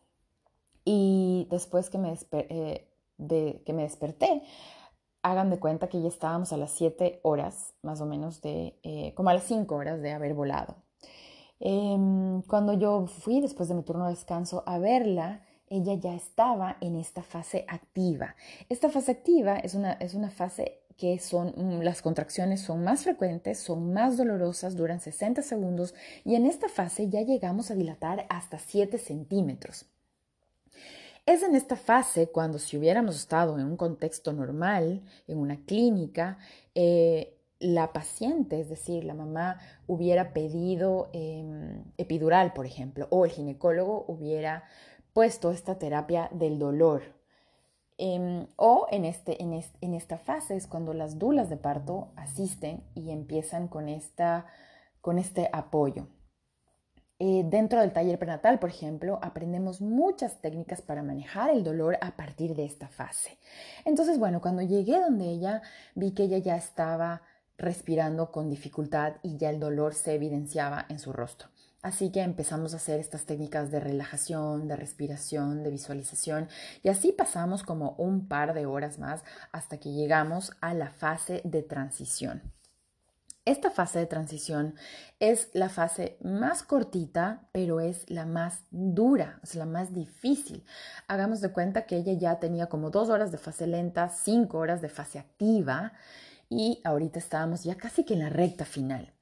y 0.84 1.48
después 1.50 1.90
que 1.90 1.98
me, 1.98 2.14
eh, 2.32 2.88
de, 3.16 3.62
que 3.64 3.72
me 3.72 3.82
desperté, 3.82 4.42
hagan 5.22 5.50
de 5.50 5.58
cuenta 5.58 5.88
que 5.88 6.02
ya 6.02 6.08
estábamos 6.08 6.52
a 6.52 6.58
las 6.58 6.70
siete 6.70 7.20
horas, 7.22 7.74
más 7.82 8.00
o 8.00 8.06
menos, 8.06 8.42
de, 8.42 8.78
eh, 8.82 9.14
como 9.14 9.30
a 9.30 9.34
las 9.34 9.44
cinco 9.44 9.76
horas 9.76 10.02
de 10.02 10.12
haber 10.12 10.34
volado. 10.34 10.76
Em, 11.60 12.42
cuando 12.42 12.74
yo 12.74 13.06
fui 13.06 13.40
después 13.40 13.68
de 13.68 13.74
mi 13.74 13.82
turno 13.82 14.04
de 14.04 14.10
descanso 14.10 14.62
a 14.66 14.78
verla, 14.78 15.42
ella 15.68 15.94
ya 15.94 16.14
estaba 16.14 16.76
en 16.80 16.96
esta 16.96 17.22
fase 17.22 17.64
activa. 17.68 18.36
Esta 18.68 18.88
fase 18.88 19.12
activa 19.12 19.56
es 19.56 19.74
una, 19.74 19.92
es 19.94 20.14
una 20.14 20.30
fase 20.30 20.80
que 20.96 21.18
son, 21.18 21.54
mm, 21.56 21.82
las 21.82 22.02
contracciones 22.02 22.60
son 22.60 22.84
más 22.84 23.04
frecuentes, 23.04 23.58
son 23.58 23.92
más 23.92 24.16
dolorosas, 24.16 24.76
duran 24.76 25.00
60 25.00 25.42
segundos 25.42 25.94
y 26.24 26.34
en 26.36 26.46
esta 26.46 26.68
fase 26.68 27.08
ya 27.08 27.22
llegamos 27.22 27.70
a 27.70 27.74
dilatar 27.74 28.26
hasta 28.28 28.58
7 28.58 28.98
centímetros. 28.98 29.86
Es 31.26 31.42
en 31.42 31.54
esta 31.54 31.76
fase 31.76 32.28
cuando 32.28 32.58
si 32.58 32.76
hubiéramos 32.76 33.16
estado 33.16 33.58
en 33.58 33.64
un 33.64 33.76
contexto 33.76 34.32
normal, 34.32 35.02
en 35.26 35.38
una 35.38 35.56
clínica, 35.64 36.38
eh, 36.74 37.34
la 37.60 37.92
paciente, 37.94 38.60
es 38.60 38.68
decir, 38.68 39.04
la 39.04 39.14
mamá 39.14 39.58
hubiera 39.86 40.34
pedido 40.34 41.08
em, 41.14 41.82
epidural, 41.96 42.52
por 42.52 42.66
ejemplo, 42.66 43.06
o 43.10 43.24
el 43.24 43.30
ginecólogo 43.30 44.04
hubiera 44.06 44.64
puesto 45.14 45.52
esta 45.52 45.78
terapia 45.78 46.28
del 46.32 46.58
dolor. 46.58 47.02
Em, 47.96 48.48
o 48.56 48.86
en, 48.90 49.04
este, 49.04 49.40
en, 49.40 49.94
esta 49.94 50.18
fase 50.18 50.56
es 50.56 50.66
cuando 50.66 50.92
las 50.92 51.18
dulas 51.18 51.48
de 51.48 51.56
parto 51.56 52.08
asisten 52.16 52.82
y 52.94 53.10
empiezan 53.10 53.68
con, 53.68 53.88
esta, 53.88 54.46
con 55.00 55.18
este 55.18 55.48
apoyo. 55.52 56.08
Eh, 57.20 57.44
dentro 57.46 57.80
del 57.80 57.92
taller 57.92 58.18
prenatal, 58.18 58.58
por 58.58 58.70
ejemplo, 58.70 59.20
aprendemos 59.22 59.80
muchas 59.80 60.40
técnicas 60.40 60.82
para 60.82 61.04
manejar 61.04 61.50
el 61.50 61.62
dolor 61.62 61.96
a 62.00 62.16
partir 62.16 62.56
de 62.56 62.64
esta 62.64 62.88
fase. 62.88 63.38
Entonces, 63.84 64.18
bueno, 64.18 64.40
cuando 64.40 64.62
llegué 64.62 65.00
donde 65.00 65.30
ella, 65.30 65.62
vi 65.94 66.12
que 66.12 66.24
ella 66.24 66.38
ya 66.38 66.56
estaba 66.56 67.22
respirando 67.56 68.32
con 68.32 68.50
dificultad 68.50 69.14
y 69.22 69.36
ya 69.36 69.50
el 69.50 69.60
dolor 69.60 69.94
se 69.94 70.14
evidenciaba 70.14 70.86
en 70.88 70.98
su 70.98 71.12
rostro. 71.12 71.53
Así 71.84 72.10
que 72.10 72.22
empezamos 72.22 72.72
a 72.72 72.78
hacer 72.78 72.98
estas 72.98 73.26
técnicas 73.26 73.70
de 73.70 73.78
relajación, 73.78 74.68
de 74.68 74.74
respiración, 74.74 75.62
de 75.62 75.68
visualización 75.68 76.48
y 76.82 76.88
así 76.88 77.12
pasamos 77.12 77.62
como 77.62 77.90
un 77.98 78.26
par 78.26 78.54
de 78.54 78.64
horas 78.64 78.98
más 78.98 79.22
hasta 79.52 79.76
que 79.76 79.92
llegamos 79.92 80.52
a 80.62 80.72
la 80.72 80.90
fase 80.90 81.42
de 81.44 81.62
transición. 81.62 82.40
Esta 83.44 83.70
fase 83.70 83.98
de 83.98 84.06
transición 84.06 84.76
es 85.20 85.50
la 85.52 85.68
fase 85.68 86.16
más 86.22 86.62
cortita, 86.62 87.50
pero 87.52 87.80
es 87.80 88.08
la 88.08 88.24
más 88.24 88.64
dura, 88.70 89.38
es 89.42 89.54
la 89.54 89.66
más 89.66 89.92
difícil. 89.92 90.64
Hagamos 91.06 91.42
de 91.42 91.52
cuenta 91.52 91.84
que 91.84 91.98
ella 91.98 92.14
ya 92.14 92.40
tenía 92.40 92.68
como 92.68 92.88
dos 92.88 93.10
horas 93.10 93.30
de 93.30 93.36
fase 93.36 93.66
lenta, 93.66 94.08
cinco 94.08 94.56
horas 94.56 94.80
de 94.80 94.88
fase 94.88 95.18
activa 95.18 95.92
y 96.48 96.80
ahorita 96.82 97.18
estábamos 97.18 97.62
ya 97.62 97.74
casi 97.74 98.04
que 98.04 98.14
en 98.14 98.20
la 98.20 98.30
recta 98.30 98.64
final. 98.64 99.12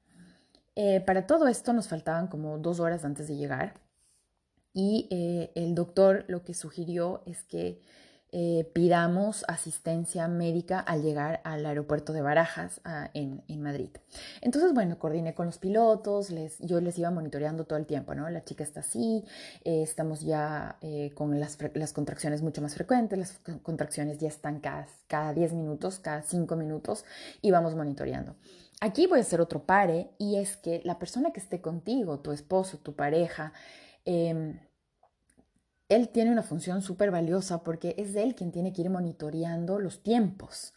Eh, 0.75 1.01
para 1.01 1.27
todo 1.27 1.47
esto 1.47 1.71
nos 1.73 1.87
faltaban 1.87 2.27
como 2.27 2.57
dos 2.57 2.79
horas 2.79 3.05
antes 3.05 3.27
de 3.27 3.35
llegar 3.35 3.75
y 4.73 5.07
eh, 5.11 5.51
el 5.55 5.75
doctor 5.75 6.25
lo 6.27 6.43
que 6.43 6.55
sugirió 6.55 7.21
es 7.27 7.43
que 7.43 7.79
eh, 8.35 8.67
pidamos 8.73 9.45
asistencia 9.47 10.27
médica 10.27 10.79
al 10.79 11.03
llegar 11.03 11.41
al 11.43 11.63
aeropuerto 11.67 12.13
de 12.13 12.23
Barajas 12.23 12.81
en, 13.13 13.61
Madrid. 13.61 13.91
Entonces, 14.41 14.73
bueno, 14.73 14.97
coordiné 14.97 15.35
con 15.35 15.45
los 15.45 15.59
pilotos, 15.59 16.31
les, 16.31 16.57
yo 16.57 16.81
les 16.81 16.97
iba 16.97 17.11
monitoreando 17.11 17.65
todo 17.65 17.77
el 17.77 17.85
tiempo, 17.85 18.15
¿no? 18.15 18.27
La 18.31 18.43
chica 18.43 18.63
está 18.63 18.79
así, 18.79 19.23
estamos 19.63 20.21
ya 20.21 20.79
con 21.13 21.39
las, 21.39 21.59
las, 21.75 21.93
contracciones 21.93 22.41
mucho 22.41 22.63
más 22.63 22.73
frecuentes, 22.73 23.19
las 23.19 23.59
contracciones 23.61 24.17
ya 24.17 24.29
están 24.29 24.61
cada 25.07 25.33
10 25.33 25.53
minutos, 25.53 25.99
cada 25.99 26.23
5 26.23 26.55
minutos 26.55 27.05
y 27.39 27.51
vamos 27.51 27.75
monitoreando. 27.75 28.35
Aquí 28.85 29.07
voy 29.07 29.19
a 29.19 29.21
hacer 29.21 29.39
otro 29.39 29.65
pare 29.65 30.13
y 30.17 30.35
es 30.35 30.57
que 30.57 30.81
la 30.83 30.99
persona 30.99 31.31
que 31.31 31.39
esté 31.39 31.61
contigo, 31.61 32.19
tu 32.19 32.33
esposo, 32.33 32.79
tu 32.79 32.97
pareja, 32.97 33.53
em, 34.03 34.59
él 35.87 36.09
tiene 36.09 36.33
una 36.33 36.43
función 36.43 36.81
súper 36.81 37.09
valiosa 37.09 37.63
porque 37.63 37.95
es 37.97 38.13
él 38.17 38.35
quien 38.35 38.51
tiene 38.51 38.73
que 38.73 38.81
ir 38.81 38.89
monitoreando 38.89 39.79
los 39.79 40.03
tiempos. 40.03 40.73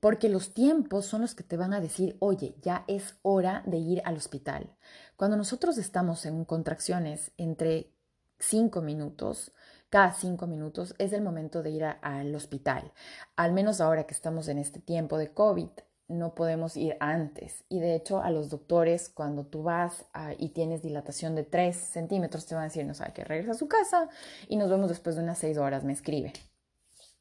Porque 0.00 0.30
los 0.30 0.54
tiempos 0.54 1.04
son 1.04 1.20
los 1.20 1.34
que 1.34 1.44
te 1.44 1.58
van 1.58 1.74
a 1.74 1.82
decir, 1.82 2.16
oye, 2.18 2.56
ya 2.62 2.86
es 2.88 3.16
hora 3.20 3.62
de 3.66 3.76
ir 3.76 4.00
al 4.06 4.16
hospital. 4.16 4.74
Cuando 5.16 5.36
nosotros 5.36 5.76
estamos 5.76 6.24
en 6.24 6.46
contracciones 6.46 7.30
entre 7.36 7.92
5 8.38 8.80
minutos, 8.80 9.52
cada 9.90 10.14
5 10.14 10.46
minutos 10.46 10.94
es 10.96 11.12
el 11.12 11.20
momento 11.20 11.62
de 11.62 11.72
ir 11.72 11.84
al 11.84 12.34
hospital. 12.34 12.94
Al 13.36 13.52
menos 13.52 13.82
ahora 13.82 14.06
que 14.06 14.14
estamos 14.14 14.48
en 14.48 14.56
este 14.56 14.80
tiempo 14.80 15.18
de 15.18 15.34
COVID, 15.34 15.68
no 16.08 16.34
podemos 16.34 16.76
ir 16.76 16.96
antes. 17.00 17.64
Y 17.68 17.80
de 17.80 17.94
hecho, 17.94 18.22
a 18.22 18.30
los 18.30 18.50
doctores, 18.50 19.08
cuando 19.08 19.46
tú 19.46 19.62
vas 19.62 20.04
y 20.38 20.50
tienes 20.50 20.82
dilatación 20.82 21.34
de 21.34 21.44
3 21.44 21.76
centímetros, 21.76 22.46
te 22.46 22.54
van 22.54 22.62
a 22.64 22.66
decir, 22.66 22.84
no 22.84 22.94
sabe 22.94 23.12
que 23.12 23.24
regresa 23.24 23.52
a 23.52 23.54
su 23.54 23.68
casa 23.68 24.08
y 24.48 24.56
nos 24.56 24.70
vemos 24.70 24.88
después 24.88 25.16
de 25.16 25.22
unas 25.22 25.38
6 25.38 25.58
horas, 25.58 25.84
me 25.84 25.92
escribe. 25.92 26.32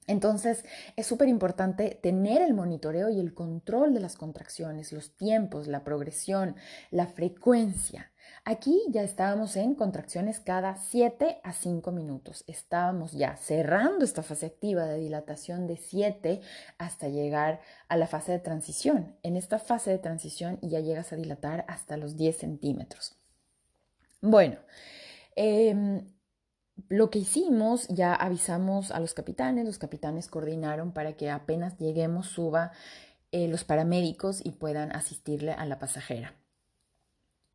Entonces, 0.06 0.66
es 0.98 1.08
súper 1.08 1.30
importante 1.30 1.98
tener 2.02 2.42
el 2.42 2.54
monitoreo 2.54 3.10
y 3.10 3.20
el 3.20 3.34
control 3.34 3.94
de 3.94 4.02
las 4.02 4.18
contracciones, 4.18 4.92
los 4.92 5.16
tiempos, 5.16 5.68
la 5.68 5.86
progresión, 5.86 6.56
la 6.92 7.08
frecuencia. 7.08 8.12
Aquí 8.46 8.82
ya 8.90 9.04
estábamos 9.04 9.56
en 9.56 9.74
contracciones 9.76 10.40
cada 10.40 10.76
7 10.76 11.40
a 11.44 11.54
5 11.54 11.92
minutos. 11.92 12.44
Estábamos 12.48 13.14
ya 13.14 13.38
cerrando 13.38 14.04
esta 14.04 14.22
fase 14.22 14.48
activa 14.48 14.86
de 14.86 15.00
dilatación 15.00 15.66
de 15.66 15.78
7 15.78 16.42
hasta 16.78 17.08
llegar 17.08 17.62
a 17.88 17.96
la 17.96 18.08
fase 18.08 18.34
de 18.34 18.40
transición. 18.40 19.16
En 19.24 19.38
esta 19.38 19.60
fase 19.60 19.92
de 19.92 19.98
transición 19.98 20.60
ya 20.62 20.82
llegas 20.82 21.14
a 21.14 21.16
dilatar 21.16 21.64
hasta 21.68 21.96
los 21.96 22.18
10 22.18 22.38
centímetros. 22.38 23.16
Bueno, 24.22 24.58
em, 25.36 26.12
lo 26.90 27.10
que 27.10 27.20
hicimos, 27.20 27.88
ya 27.88 28.14
avisamos 28.14 28.92
a 28.92 29.00
los 29.00 29.14
capitanes, 29.14 29.66
los 29.66 29.78
capitanes 29.78 30.28
coordinaron 30.28 30.92
para 30.92 31.14
que 31.14 31.30
apenas 31.30 31.78
lleguemos 31.78 32.28
suba 32.28 32.72
eh, 33.32 33.48
los 33.48 33.64
paramédicos 33.64 34.46
y 34.46 34.52
puedan 34.52 34.96
asistirle 34.96 35.54
a 35.54 35.66
la 35.66 35.80
pasajera. 35.80 36.36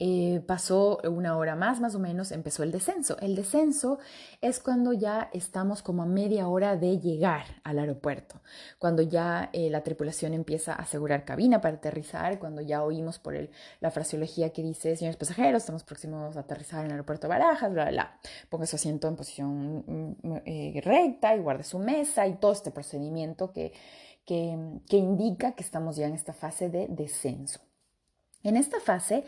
Eh, 0.01 0.41
pasó 0.47 1.01
una 1.03 1.37
hora 1.37 1.57
más, 1.57 1.81
más 1.81 1.97
o 1.97 1.99
menos, 1.99 2.31
empezó 2.31 2.63
el 2.63 2.71
descenso. 2.71 3.19
El 3.19 3.35
descenso 3.35 3.99
es 4.41 4.61
cuando 4.61 4.93
ya 4.93 5.29
estamos 5.33 5.83
como 5.83 6.03
a 6.03 6.07
media 6.07 6.47
hora 6.47 6.77
de 6.77 7.01
llegar 7.01 7.45
al 7.65 7.81
aeropuerto, 7.81 8.41
cuando 8.79 9.03
ya 9.03 9.51
eh, 9.53 9.71
la 9.71 9.83
tripulación 9.83 10.35
empieza 10.35 10.73
a 10.73 10.83
asegurar 10.83 11.25
cabina 11.25 11.61
para 11.61 11.79
aterrizar, 11.79 12.39
cuando 12.39 12.63
ya 12.63 12.85
oímos 12.85 13.19
por 13.19 13.35
el, 13.35 13.51
la 13.81 13.91
fraseología 13.91 14.51
que 14.51 14.63
dice, 14.63 14.95
señores 14.95 15.17
pasajeros, 15.17 15.63
estamos 15.63 15.83
próximos 15.83 16.37
a 16.37 16.41
aterrizar 16.41 16.81
en 16.81 16.87
el 16.87 16.93
aeropuerto 16.93 17.27
de 17.27 17.31
Barajas, 17.31 17.73
bla, 17.73 17.85
bla, 17.85 17.91
bla. 17.91 18.21
Ponga 18.51 18.67
su 18.67 18.77
asiento 18.77 19.09
en 19.09 19.17
posición 19.17 20.17
mm, 20.23 20.37
eh, 20.47 20.81
recta 20.85 21.35
y 21.35 21.41
guarde 21.41 21.65
su 21.65 21.81
mesa 21.81 22.25
y 22.29 22.37
todo 22.37 22.53
este 22.53 22.71
procedimiento 22.71 23.53
que, 23.53 23.73
que 24.25 24.97
indica 24.97 25.53
que 25.53 25.65
estamos 25.65 25.97
ya 25.97 26.07
en 26.07 26.15
esta 26.15 26.35
fase 26.35 26.69
de 26.69 26.87
descenso. 26.89 27.61
En 28.45 28.57
esta 28.57 28.79
fase, 28.79 29.25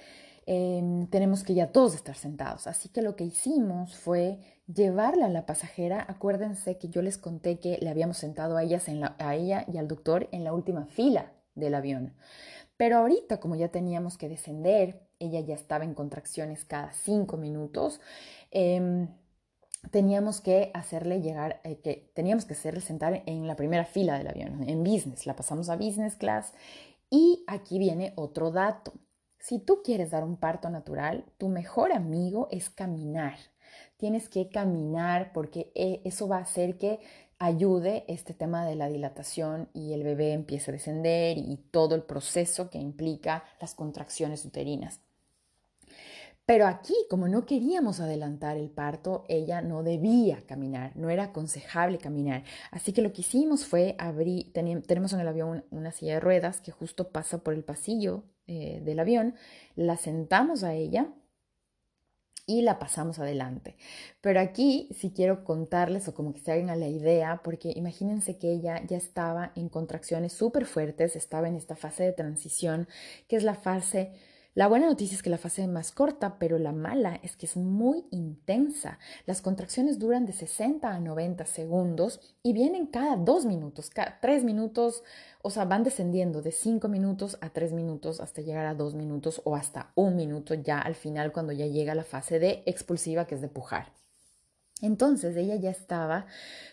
Em, 0.53 1.07
tenemos 1.07 1.45
que 1.45 1.55
ya 1.55 1.71
todos 1.71 1.95
estar 1.95 2.17
sentados. 2.17 2.67
Así 2.67 2.89
que 2.89 3.03
lo 3.03 3.15
que 3.15 3.23
hicimos 3.23 3.97
fue 3.97 4.41
llevarla 4.67 5.27
a 5.27 5.29
la 5.29 5.47
pasajera. 5.47 6.05
Acuérdense 6.09 6.77
que 6.77 6.89
yo 6.89 7.03
les 7.03 7.19
conté 7.19 7.61
que 7.61 7.79
le 7.81 7.89
habíamos 7.89 8.17
sentado 8.17 8.57
a, 8.57 8.65
ella 8.65 9.65
y 9.73 9.79
al 9.79 9.87
doctor 9.87 10.29
en 10.33 10.43
la 10.43 10.53
última 10.53 10.87
fila 10.87 11.33
del 11.55 11.77
avión. 11.77 12.17
Pero 12.77 12.99
ahorita, 12.99 13.39
como 13.39 13.55
ya 13.55 13.69
teníamos 13.69 14.19
que 14.19 14.29
descender, 14.29 15.07
ella 15.21 15.39
ya 15.39 15.55
estaba 15.55 15.85
en 15.85 15.95
contracciones 15.95 16.65
cada 16.65 16.93
cinco 16.95 17.37
minutos. 17.37 18.01
Em, 18.51 19.07
teníamos 19.93 20.41
que 20.41 20.73
hacerle 20.75 21.21
llegar, 21.23 21.61
eh, 21.63 21.77
que 21.77 22.11
teníamos 22.13 22.45
que 22.45 22.55
hacerle 22.55 22.81
sentar 22.81 23.23
en 23.27 23.47
la 23.47 23.55
primera 23.55 23.85
fila 23.85 24.19
del 24.19 24.27
avión, 24.27 24.69
en 24.69 24.83
business. 24.83 25.27
La 25.27 25.37
pasamos 25.37 25.69
a 25.69 25.77
business 25.77 26.17
class. 26.17 26.55
Y 27.09 27.45
aquí 27.47 27.79
viene 27.79 28.15
otro 28.17 28.51
dato. 28.51 28.93
Si 29.41 29.59
tú 29.59 29.81
quieres 29.83 30.11
dar 30.11 30.23
un 30.23 30.37
parto 30.37 30.69
natural, 30.69 31.25
tu 31.39 31.49
mejor 31.49 31.93
amigo 31.93 32.47
es 32.51 32.69
caminar. 32.69 33.39
Tienes 33.97 34.29
que 34.29 34.51
caminar 34.51 35.33
porque 35.33 35.73
eh, 35.75 36.03
eso 36.05 36.29
va 36.29 36.37
a 36.39 36.43
hacer 36.43 36.77
que 36.77 37.01
ayude 37.39 38.05
este 38.07 38.35
tema 38.35 38.67
de 38.67 38.75
la 38.75 38.89
dilatación 38.89 39.71
y 39.73 39.95
el 39.95 40.03
bebé 40.03 40.35
empiece 40.35 40.71
a 40.71 40.75
descender 40.75 41.39
y 41.39 41.57
todo 41.71 41.95
el 41.95 42.03
proceso 42.03 42.69
que 42.69 42.79
implica 42.79 43.45
las 43.61 43.75
contracciones 43.75 44.45
uterinas. 44.45 45.01
Pero 46.51 46.67
aquí, 46.67 46.97
como 47.09 47.29
no 47.29 47.47
queríamos 47.47 48.01
adelantar 48.01 48.57
el 48.57 48.71
parto, 48.71 49.25
ella 49.29 49.63
no 49.63 49.85
debía 49.85 50.43
caminar, 50.49 50.91
no 50.97 51.09
era 51.09 51.27
aconsejable 51.27 51.99
caminar. 51.99 52.43
Así 52.73 52.93
que 52.93 53.03
lo 53.03 53.13
que 53.13 53.21
hicimos 53.21 53.65
fue 53.65 53.95
abrir, 54.01 54.53
tenemos 54.53 55.13
en 55.13 55.21
el 55.21 55.29
avión 55.29 55.65
una 55.71 55.93
silla 55.93 56.15
de 56.15 56.19
ruedas 56.19 56.61
que 56.61 56.73
justo 56.73 57.13
pasa 57.13 57.45
por 57.45 57.55
el 57.55 57.63
pasillo 57.63 58.25
eh, 58.49 58.83
del 58.85 58.99
avión, 58.99 59.37
la 59.77 59.97
sentamos 59.97 60.65
a 60.65 60.75
ella 60.75 61.13
y 62.47 62.63
la 62.63 62.81
pasamos 62.81 63.21
adelante. 63.21 63.77
Pero 64.21 64.41
aquí 64.41 64.89
sí 64.93 65.13
quiero 65.15 65.45
contarles 65.45 66.09
o 66.09 66.15
como 66.15 66.35
que 66.35 66.41
se 66.41 66.51
hagan 66.51 66.71
a 66.71 66.75
la 66.75 66.89
idea, 66.89 67.43
porque 67.45 67.73
imagínense 67.77 68.39
que 68.39 68.51
ella 68.51 68.83
ya 68.89 68.97
estaba 68.97 69.53
en 69.55 69.69
contracciones 69.69 70.33
súper 70.33 70.67
fuertes, 70.67 71.15
estaba 71.15 71.47
en 71.47 71.55
esta 71.55 71.77
fase 71.77 72.03
de 72.03 72.13
transición, 72.13 72.89
que 73.29 73.37
es 73.37 73.45
la 73.45 73.55
fase 73.55 74.11
la 74.55 74.67
buena 74.67 74.87
noticia 74.87 75.15
es 75.15 75.23
que 75.23 75.31
la 75.31 75.39
fase 75.39 75.63
es 75.63 75.69
más 75.69 75.93
corta, 75.93 76.39
pero 76.41 76.59
la 76.59 76.73
mala 76.73 77.21
es 77.23 77.37
que 77.37 77.47
es 77.47 77.57
muy 77.57 78.05
intensa. 78.11 78.99
Las 79.25 79.43
contracciones 79.43 80.01
duran 80.01 80.27
de 80.27 80.33
60 80.33 80.89
a 80.89 80.99
90 80.99 81.47
segundos 81.47 82.21
y 82.43 82.53
vienen 82.53 82.87
cada 82.87 83.17
dos 83.17 83.47
minutos, 83.47 83.91
cada 83.91 84.19
tres 84.21 84.43
minutos, 84.43 85.05
o 85.43 85.51
sea, 85.51 85.67
van 85.67 85.85
descendiendo 85.85 86.43
de 86.43 86.51
cinco 86.51 86.89
minutos 86.89 87.39
a 87.41 87.51
tres 87.51 87.73
minutos 87.73 88.21
hasta 88.21 88.43
llegar 88.43 88.67
a 88.67 88.75
dos 88.75 88.95
minutos 88.95 89.41
o 89.45 89.55
hasta 89.55 89.93
un 89.95 90.17
minuto 90.17 90.55
ya 90.55 90.81
al 90.81 90.97
final 90.97 91.31
cuando 91.31 91.53
ya 91.53 91.67
llega 91.67 91.95
la 91.95 92.05
fase 92.05 92.41
de 92.41 92.65
expulsiva, 92.67 93.27
que 93.27 93.37
es 93.37 93.41
de 93.41 93.49
pujar. 93.49 93.93
Entonces 94.83 95.37
ella 95.37 95.57
ya 95.57 95.71
estaba 95.71 96.27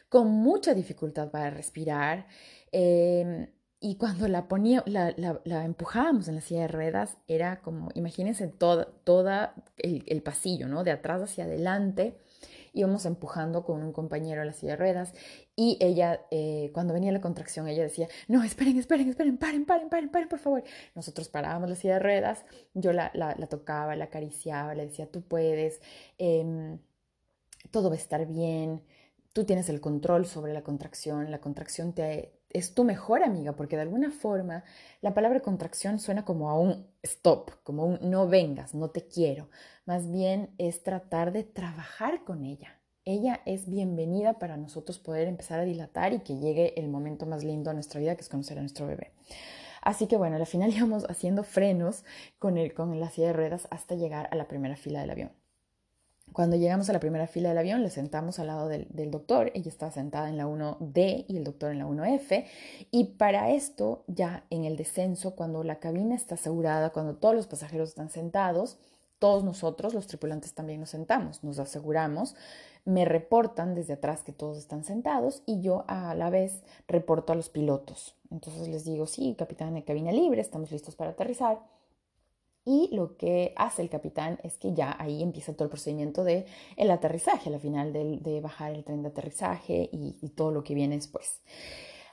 con 0.10 0.30
mucha 0.30 0.74
dificultad 0.74 1.30
para 1.30 1.52
respirar. 1.52 2.26
Em, 2.72 3.48
y 3.80 3.96
cuando 3.96 4.28
la 4.28 4.48
ponía, 4.48 4.84
la, 4.88 5.14
la, 5.16 5.66
empujábamos 5.66 6.28
en 6.28 6.36
la 6.36 6.42
silla 6.42 6.62
de 6.62 6.68
ruedas, 6.68 7.18
era 7.28 7.62
como, 7.62 7.90
imagínense 7.94 8.48
todo 8.48 8.88
toda 9.04 9.54
el, 9.78 10.22
pasillo, 10.24 10.68
¿no? 10.68 10.84
De 10.84 10.90
atrás 10.90 11.22
hacia 11.22 11.44
adelante, 11.44 12.18
íbamos 12.74 13.06
empujando 13.06 13.64
con 13.64 13.84
un 13.84 13.94
compañero 13.94 14.42
a 14.42 14.46
la 14.46 14.54
silla 14.54 14.72
de 14.72 14.78
ruedas 14.78 15.14
y 15.56 15.78
ella, 15.80 16.22
eh, 16.32 16.72
cuando 16.74 16.94
venía 16.96 17.12
la 17.12 17.22
contracción, 17.22 17.68
ella 17.68 17.84
decía, 17.84 18.08
no, 18.28 18.44
esperen, 18.44 18.80
esperen, 18.80 19.10
esperen, 19.10 19.38
paren, 19.38 19.66
paren, 19.66 19.90
paren, 19.90 20.10
paren, 20.10 20.30
por 20.30 20.40
favor. 20.40 20.64
Nosotros 20.96 21.30
parábamos 21.30 21.70
la 21.70 21.76
silla 21.76 21.94
de 21.96 22.00
ruedas, 22.00 22.46
yo 22.74 22.94
la, 22.94 23.12
la, 23.14 23.36
tocaba, 23.48 23.96
la 23.96 24.06
acariciaba, 24.06 24.74
le 24.74 24.88
decía, 24.88 25.06
tú 25.12 25.22
puedes, 25.22 25.82
eh, 26.18 26.80
todo 27.70 27.90
va 27.90 27.96
a 27.96 28.00
estar 28.00 28.26
bien, 28.26 28.82
tú 29.34 29.46
tienes 29.46 29.70
el 29.70 29.82
control 29.82 30.26
sobre 30.26 30.52
la 30.52 30.64
contracción, 30.64 31.30
la 31.30 31.40
contracción 31.42 31.94
te, 31.94 32.37
es 32.58 32.74
tu 32.74 32.84
mejor 32.84 33.24
amiga, 33.24 33.54
porque 33.54 33.76
de 33.76 33.84
alguna 33.84 34.10
forma 34.10 34.64
la 35.02 35.14
palabra 35.14 35.42
contracción 35.42 36.00
suena 36.00 36.26
como 36.26 36.50
a 36.50 36.60
un 36.60 36.88
stop, 37.04 37.52
como 37.64 37.86
un 37.86 38.00
no 38.10 38.28
vengas, 38.28 38.74
no 38.74 38.90
te 38.90 39.08
quiero. 39.08 39.50
Más 39.86 40.12
bien 40.12 40.50
es 40.58 40.82
tratar 40.82 41.32
de 41.32 41.44
trabajar 41.44 42.24
con 42.24 42.44
ella. 42.44 42.82
Ella 43.06 43.42
es 43.46 43.70
bienvenida 43.70 44.40
para 44.40 44.58
nosotros 44.58 44.98
poder 44.98 45.28
empezar 45.28 45.60
a 45.60 45.66
dilatar 45.66 46.14
y 46.14 46.20
que 46.20 46.38
llegue 46.38 46.80
el 46.80 46.90
momento 46.90 47.26
más 47.26 47.44
lindo 47.44 47.70
de 47.70 47.76
nuestra 47.76 48.00
vida, 48.00 48.16
que 48.16 48.22
es 48.22 48.30
conocer 48.30 48.58
a 48.58 48.62
nuestro 48.62 48.88
bebé. 48.88 49.14
Así 49.84 50.08
que 50.08 50.18
bueno, 50.18 50.36
al 50.36 50.46
final 50.48 50.74
íbamos 50.76 51.06
haciendo 51.10 51.44
frenos 51.44 52.04
con, 52.40 52.58
el, 52.58 52.74
con 52.74 53.00
la 53.00 53.12
silla 53.12 53.28
de 53.28 53.34
ruedas 53.34 53.68
hasta 53.70 53.96
llegar 53.96 54.28
a 54.32 54.36
la 54.36 54.48
primera 54.48 54.76
fila 54.76 55.00
del 55.00 55.12
avión. 55.12 55.47
Cuando 56.34 56.56
llegamos 56.56 56.90
a 56.90 56.94
la 56.94 57.00
primera 57.00 57.26
fila 57.26 57.50
del 57.50 57.58
avión, 57.58 57.82
le 57.82 57.90
sentamos 57.90 58.38
al 58.38 58.48
lado 58.48 58.68
del, 58.68 59.12
doctor, 59.12 59.52
ella 59.56 59.70
estaba 59.70 59.92
sentada 59.92 60.30
en 60.30 60.38
la 60.38 60.46
1D 60.46 61.26
y 61.28 61.38
el 61.38 61.44
doctor 61.44 61.72
en 61.72 61.80
la 61.80 61.88
1F, 61.88 62.46
y 62.92 63.06
para 63.06 63.52
esto 63.52 64.04
ya 64.08 64.44
en 64.50 64.64
el 64.66 64.78
descenso, 64.78 65.36
cuando 65.36 65.64
la 65.64 65.80
cabina 65.80 66.16
está 66.16 66.36
asegurada, 66.36 66.92
cuando 66.92 67.16
todos 67.16 67.34
los 67.34 67.48
pasajeros 67.48 67.90
están 67.90 68.10
sentados, 68.10 68.78
todos 69.20 69.44
nosotros, 69.44 69.94
los 69.96 70.06
tripulantes, 70.06 70.54
también 70.54 70.80
nos 70.80 70.92
sentamos, 70.92 71.44
nos 71.44 71.58
aseguramos, 71.58 72.36
me 72.86 73.04
reportan 73.04 73.74
desde 73.74 73.94
atrás 73.94 74.24
que 74.24 74.32
todos 74.32 74.58
están 74.58 74.84
sentados 74.84 75.42
y 75.46 75.60
yo 75.62 75.86
a 75.88 76.14
la 76.14 76.30
vez 76.30 76.62
reporto 76.88 77.34
a 77.34 77.36
los 77.36 77.50
pilotos. 77.50 78.16
Entonces 78.30 78.68
les 78.68 78.86
digo, 78.86 79.08
sí, 79.08 79.36
capitán 79.38 79.74
de 79.74 79.84
cabina 79.84 80.12
libre, 80.12 80.42
estamos 80.42 80.72
listos 80.72 80.96
para 80.96 81.12
aterrizar 81.12 81.60
y 82.68 82.94
lo 82.94 83.16
que 83.16 83.54
hace 83.56 83.82
el 83.82 83.90
capitán 83.90 84.40
es 84.44 84.58
que 84.58 84.74
ya 84.74 84.98
ahí 85.00 85.24
empieza 85.24 85.54
todo 85.54 85.64
el 85.64 85.70
procedimiento 85.70 86.26
de 86.26 86.46
el 86.76 86.92
aterrizaje, 86.92 87.50
al 87.50 87.62
final 87.62 87.94
de, 87.94 88.42
bajar 88.42 88.74
el 88.74 88.84
tren 88.84 89.04
de 89.04 89.08
aterrizaje 89.08 89.90
y, 89.90 90.30
todo 90.36 90.52
lo 90.52 90.66
que 90.66 90.76
viene 90.76 90.96
después. 90.96 91.42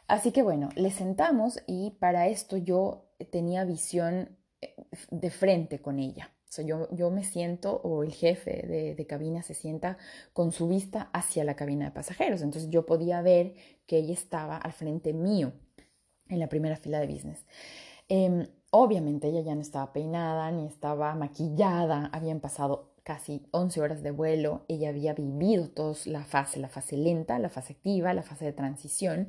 Así 0.07 0.31
que 0.31 0.45
bueno, 0.45 0.69
le 0.77 0.93
sentamos 0.93 1.59
y 1.67 1.91
para 1.99 2.29
esto 2.29 2.57
yo 2.57 3.07
tenía 3.33 3.65
visión 3.65 4.39
eh, 4.61 4.77
de 5.11 5.31
frente 5.31 5.83
con 5.83 5.99
ella. 5.99 6.33
sea, 6.47 6.65
yo, 6.65 6.89
yo 6.93 7.11
me 7.11 7.25
siento 7.25 7.81
o 7.83 8.05
el 8.05 8.13
jefe 8.13 8.95
de, 8.97 9.07
cabina 9.09 9.43
se 9.43 9.55
sienta 9.55 9.99
con 10.33 10.53
su 10.53 10.69
vista 10.69 11.11
hacia 11.13 11.43
la 11.43 11.57
cabina 11.57 11.87
de 11.87 11.91
pasajeros. 11.91 12.43
Entonces 12.43 12.71
yo 12.71 12.87
podía 12.87 13.23
ver 13.23 13.57
que 13.87 13.99
ella 13.99 14.15
estaba 14.15 14.57
al 14.57 14.73
frente 14.73 15.13
mío 15.15 15.53
en 16.29 16.39
la 16.39 16.49
primera 16.49 16.77
fila 16.77 17.01
de 17.01 17.09
business. 17.09 17.45
Eh, 18.09 18.47
obviamente 18.77 19.29
ella 19.29 19.41
ya 19.41 19.55
no 19.55 19.61
estaba 19.61 19.93
peinada 19.93 20.51
ni 20.51 20.67
estaba 20.67 21.15
maquillada, 21.15 22.11
habían 22.13 22.41
pasado 22.41 22.91
casi 23.05 23.47
11 23.53 23.81
horas 23.81 24.03
de 24.03 24.11
vuelo, 24.11 24.65
ella 24.67 24.89
había 24.89 25.15
vivido 25.15 25.69
toda 25.69 25.95
la 26.07 26.25
fase, 26.25 26.59
la 26.59 26.69
fase 26.69 26.97
lenta, 26.97 27.39
la 27.39 27.51
fase 27.51 27.75
activa, 27.75 28.13
la 28.15 28.25
fase 28.25 28.47
de 28.47 28.53
transición 28.53 29.29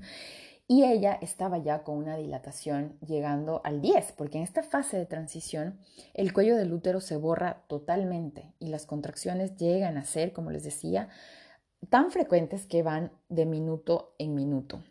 y 0.68 0.84
ella 0.84 1.14
estaba 1.22 1.60
ya 1.60 1.84
con 1.84 1.98
una 1.98 2.18
dilatación 2.18 2.98
llegando 3.06 3.62
al 3.64 3.82
10, 3.82 4.14
porque 4.14 4.40
en 4.40 4.44
esta 4.44 4.64
fase 4.64 4.98
de 4.98 5.06
transición 5.06 5.78
el 6.16 6.34
cuello 6.34 6.56
del 6.56 6.74
útero 6.74 7.00
se 7.00 7.16
borra 7.16 7.66
totalmente 7.68 8.56
y 8.58 8.70
las 8.70 8.88
contracciones 8.88 9.58
llegan 9.58 9.98
a 9.98 10.06
ser, 10.06 10.34
como 10.34 10.50
les 10.50 10.64
decía, 10.64 11.10
tan 11.92 12.10
frecuentes 12.10 12.66
que 12.66 12.82
van 12.82 13.12
de 13.30 13.46
minuto 13.46 14.16
en 14.18 14.34
minuto. 14.34 14.82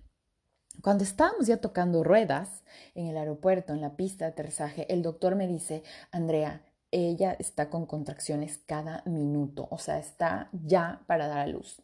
Cuando 0.82 1.04
estábamos 1.04 1.46
ya 1.46 1.58
tocando 1.58 2.04
ruedas 2.04 2.62
en 2.94 3.06
el 3.06 3.16
aeropuerto, 3.16 3.72
en 3.72 3.80
la 3.80 3.96
pista 3.96 4.24
de 4.24 4.32
aterrizaje, 4.32 4.92
el 4.92 5.02
doctor 5.02 5.34
me 5.34 5.46
dice, 5.46 5.82
Andrea, 6.10 6.62
ella 6.94 7.34
está 7.40 7.70
con 7.70 7.86
contracciones 7.86 8.58
cada 8.58 9.02
minuto, 9.04 9.66
o 9.70 9.78
sea, 9.78 9.98
está 9.98 10.48
ya 10.52 11.02
para 11.06 11.26
dar 11.26 11.38
a 11.38 11.46
luz. 11.48 11.82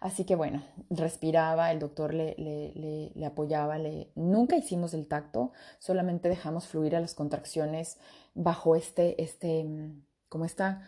Así 0.00 0.24
que 0.24 0.36
bueno, 0.36 0.62
respiraba, 0.90 1.72
el 1.72 1.78
doctor 1.78 2.12
le, 2.12 2.34
le, 2.36 3.10
le, 3.14 3.26
apoyaba, 3.26 3.78
le... 3.78 4.10
nunca 4.16 4.56
hicimos 4.56 4.92
el 4.92 5.08
tacto, 5.08 5.52
solamente 5.78 6.28
dejamos 6.28 6.66
fluir 6.66 6.94
a 6.94 7.00
las 7.00 7.14
contracciones 7.14 7.98
bajo 8.34 8.76
este, 8.76 9.22
este, 9.22 9.66
como 10.28 10.44
esta, 10.44 10.82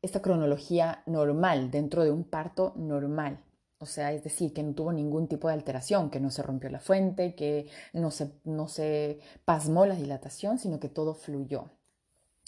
esta 0.00 0.22
cronología 0.22 1.02
normal, 1.04 1.70
dentro 1.70 2.04
de 2.04 2.10
un 2.10 2.24
parto 2.24 2.72
normal. 2.74 3.38
O 3.78 3.86
sea, 3.86 4.12
es 4.12 4.24
decir, 4.24 4.52
que 4.52 4.62
no 4.62 4.74
tuvo 4.74 4.92
ningún 4.92 5.28
tipo 5.28 5.48
de 5.48 5.54
alteración, 5.54 6.10
que 6.10 6.20
no 6.20 6.30
se 6.30 6.42
rompió 6.42 6.70
la 6.70 6.80
fuente, 6.80 7.34
que 7.34 7.68
no 7.92 8.10
se, 8.10 8.32
no 8.44 8.68
se 8.68 9.20
pasmó 9.44 9.84
la 9.86 9.96
dilatación, 9.96 10.58
sino 10.58 10.80
que 10.80 10.88
todo 10.88 11.14
fluyó. 11.14 11.70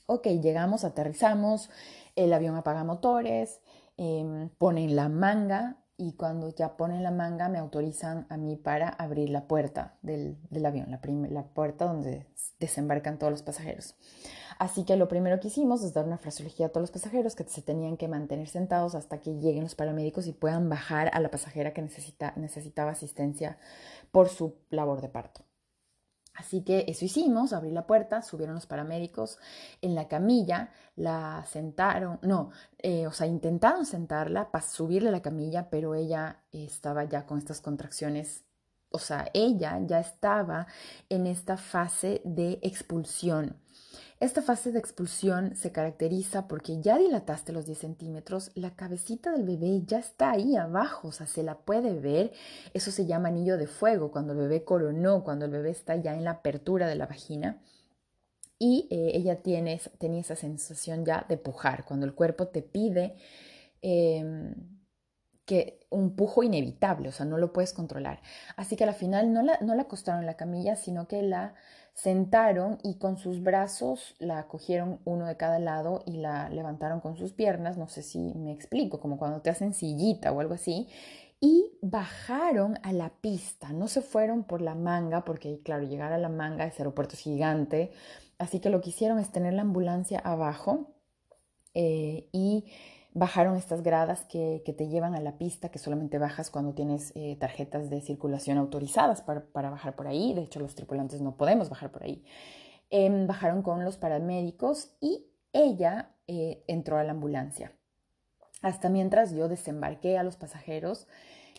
Ok, 0.07 0.29
llegamos, 0.29 0.85
aterrizamos, 0.85 1.69
el 2.15 2.33
avión 2.33 2.55
apaga 2.57 2.85
motores, 2.85 3.61
eh, 3.97 4.49
ponen 4.59 4.95
la 4.95 5.09
manga 5.09 5.83
y 5.97 6.12
cuando 6.12 6.55
ya 6.55 6.77
ponen 6.77 7.03
la 7.03 7.11
manga 7.11 7.49
me 7.49 7.59
autorizan 7.59 8.27
a 8.29 8.37
mí 8.37 8.57
para 8.57 8.89
abrir 8.89 9.31
la 9.31 9.49
puerta 9.49 9.99
del, 10.03 10.39
del 10.51 10.67
avión, 10.67 10.91
la, 10.91 11.01
la 11.31 11.43
puerta 11.45 11.87
donde 11.87 12.27
desembarcan 12.61 13.19
todos 13.19 13.31
los 13.33 13.43
pasajeros. 13.43 13.97
Así 14.59 14.85
que 14.85 14.97
lo 14.97 15.09
primero 15.09 15.38
que 15.38 15.49
hicimos 15.49 15.83
es 15.83 15.92
dar 15.92 16.07
una 16.07 16.19
fraseología 16.19 16.66
a 16.66 16.69
todos 16.71 16.83
los 16.83 16.90
pasajeros 16.90 17.35
que 17.35 17.45
se 17.45 17.62
tenían 17.62 17.97
que 17.97 18.09
mantener 18.09 18.49
sentados 18.49 18.95
hasta 18.95 19.21
que 19.21 19.35
lleguen 19.38 19.64
los 19.64 19.75
paramédicos 19.75 20.27
y 20.27 20.33
puedan 20.33 20.69
bajar 20.69 21.11
a 21.12 21.21
la 21.21 21.31
pasajera 21.31 21.75
que 21.75 21.83
necesita, 21.83 22.33
necesitaba 22.37 22.92
asistencia 22.92 23.59
por 24.11 24.29
su 24.29 24.55
labor 24.71 25.03
de 25.03 25.09
parto. 25.09 25.45
Así 26.37 26.62
que 26.62 26.85
eso 26.88 27.05
hicimos, 27.05 27.53
abrí 27.53 27.71
la 27.71 27.87
puerta, 27.87 28.23
subieron 28.23 28.55
los 28.55 28.66
paramédicos 28.66 29.38
en 29.81 29.95
la 29.95 30.07
camilla, 30.07 30.71
la 30.95 31.45
sentaron, 31.47 32.19
no, 32.23 32.51
eh, 32.79 33.07
o 33.07 33.12
sea, 33.12 33.27
intentaron 33.27 33.87
sentarla 33.87 34.51
para 34.51 34.64
subirle 34.64 35.09
a 35.09 35.12
la 35.12 35.23
camilla, 35.23 35.71
pero 35.71 35.95
ella 35.95 36.42
estaba 36.53 37.05
ya 37.05 37.25
con 37.25 37.38
estas 37.38 37.61
contracciones, 37.62 38.45
o 38.90 38.99
sea, 38.99 39.29
ella 39.33 39.79
ya 39.87 39.99
estaba 39.99 40.66
en 41.09 41.27
esta 41.27 41.57
fase 41.57 42.21
de 42.25 42.59
expulsión. 42.62 43.57
Esta 44.18 44.40
fase 44.40 44.72
de 44.72 44.79
expulsión 44.79 45.57
se 45.57 45.72
caracteriza 45.72 46.48
porque 46.48 46.81
ya 46.81 46.96
dilataste 46.96 47.52
los 47.52 47.66
10 47.66 47.79
centímetros, 47.79 48.50
la 48.55 48.74
cabecita 48.74 49.31
del 49.31 49.44
bebé 49.44 49.83
ya 49.85 49.98
está 49.98 50.31
ahí 50.31 50.57
abajo, 50.57 51.09
o 51.09 51.12
sea, 51.12 51.26
se 51.26 51.42
la 51.42 51.59
puede 51.59 51.92
ver. 52.00 52.33
Eso 52.72 52.90
se 52.90 53.05
llama 53.05 53.29
anillo 53.29 53.59
de 53.59 53.66
fuego, 53.66 54.11
cuando 54.11 54.33
el 54.33 54.38
bebé 54.38 54.64
coronó, 54.64 55.22
cuando 55.22 55.44
el 55.44 55.50
bebé 55.50 55.70
está 55.70 55.96
ya 55.96 56.14
en 56.14 56.24
la 56.24 56.31
apertura 56.31 56.88
de 56.88 56.94
la 56.94 57.07
vagina. 57.07 57.61
Y 58.59 58.88
eh, 58.90 59.12
ella 59.14 59.42
tiene, 59.42 59.81
tenía 59.98 60.22
esa 60.22 60.37
sensación 60.37 61.05
ya 61.05 61.26
de 61.29 61.37
pujar, 61.37 61.85
cuando 61.85 62.07
el 62.07 62.14
cuerpo 62.14 62.48
te 62.48 62.62
pide 62.62 63.16
em, 63.83 64.55
que 65.44 65.87
un 65.90 66.16
pujo 66.16 66.42
inevitable, 66.42 67.11
o 67.11 67.12
sea, 67.12 67.26
no 67.26 67.37
lo 67.37 67.52
puedes 67.52 67.74
controlar. 67.74 68.22
Así 68.57 68.76
que 68.76 68.85
al 68.85 68.94
final 68.94 69.33
no 69.35 69.42
la, 69.42 69.59
no 69.61 69.74
la 69.74 69.83
acostaron 69.83 70.20
en 70.22 70.26
la 70.26 70.37
camilla, 70.38 70.76
sino 70.76 71.07
que 71.07 71.22
la 71.22 71.55
sentaron 71.96 72.78
y 72.82 72.98
con 72.98 73.16
sus 73.16 73.42
brazos 73.42 74.16
la 74.18 74.46
cogieron 74.48 75.00
uno 75.06 75.24
de 75.24 75.38
cada 75.38 75.59
lado 75.59 76.02
y 76.04 76.18
la 76.18 76.50
levantaron 76.50 77.00
con 77.00 77.16
sus 77.16 77.32
piernas, 77.32 77.78
no 77.78 77.88
sé 77.88 78.02
si 78.02 78.35
me 78.35 78.52
explico, 78.52 79.00
como 79.00 79.16
cuando 79.16 79.40
te 79.40 79.48
hacen 79.48 79.72
sillita 79.72 80.30
o 80.30 80.40
algo 80.40 80.52
así, 80.52 80.88
y 81.40 81.70
bajaron 81.80 82.78
a 82.82 82.92
la 82.92 83.09
pista, 83.09 83.72
no 83.72 83.88
se 83.88 84.02
fueron 84.02 84.44
por 84.44 84.61
la 84.61 84.74
manga, 84.74 85.24
porque 85.24 85.61
claro, 85.62 85.85
llegar 85.85 86.12
a 86.12 86.18
la 86.18 86.28
manga, 86.28 86.66
ese 86.66 86.82
aeropuerto 86.82 87.16
gigante, 87.16 87.92
así 88.38 88.61
que 88.61 88.68
lo 88.68 88.82
que 88.82 88.90
hicieron 88.90 89.18
es 89.18 89.32
tener 89.32 89.54
la 89.54 89.62
ambulancia 89.62 90.18
abajo 90.18 90.90
eh, 91.72 92.28
y 92.30 92.66
bajaron 93.16 93.57
estas 93.57 93.83
gradas 93.83 94.26
que, 94.26 94.62
te 94.76 94.88
llevan 94.88 95.14
a 95.14 95.20
la 95.20 95.38
pista, 95.38 95.70
que 95.70 95.79
solamente 95.79 96.18
bajas 96.18 96.50
cuando 96.50 96.74
tienes 96.74 97.12
eh, 97.14 97.37
tarjetas 97.40 97.88
de 97.88 98.02
circulación 98.02 98.59
autorizadas 98.59 99.22
para, 99.22 99.70
bajar 99.70 99.96
por 99.96 100.07
ahí. 100.07 100.35
De 100.35 100.42
hecho, 100.42 100.61
los 100.61 100.74
tripulantes 100.74 101.22
no 101.22 101.38
podemos 101.38 101.70
bajar 101.70 101.90
por 101.90 102.02
ahí. 102.02 102.22
Em, 102.90 103.26
bajaron 103.26 103.62
con 103.62 103.85
los 103.85 103.96
paramédicos 103.96 104.92
y 105.00 105.26
ella 105.55 106.11
eh, 106.26 106.62
entró 106.66 106.98
a 106.98 107.05
la 107.05 107.12
ambulancia. 107.12 107.72
Hasta 108.61 108.90
mientras 108.90 109.33
yo 109.33 109.48
desembarqué 109.48 110.18
a 110.18 110.22
los 110.22 110.37
pasajeros 110.37 111.09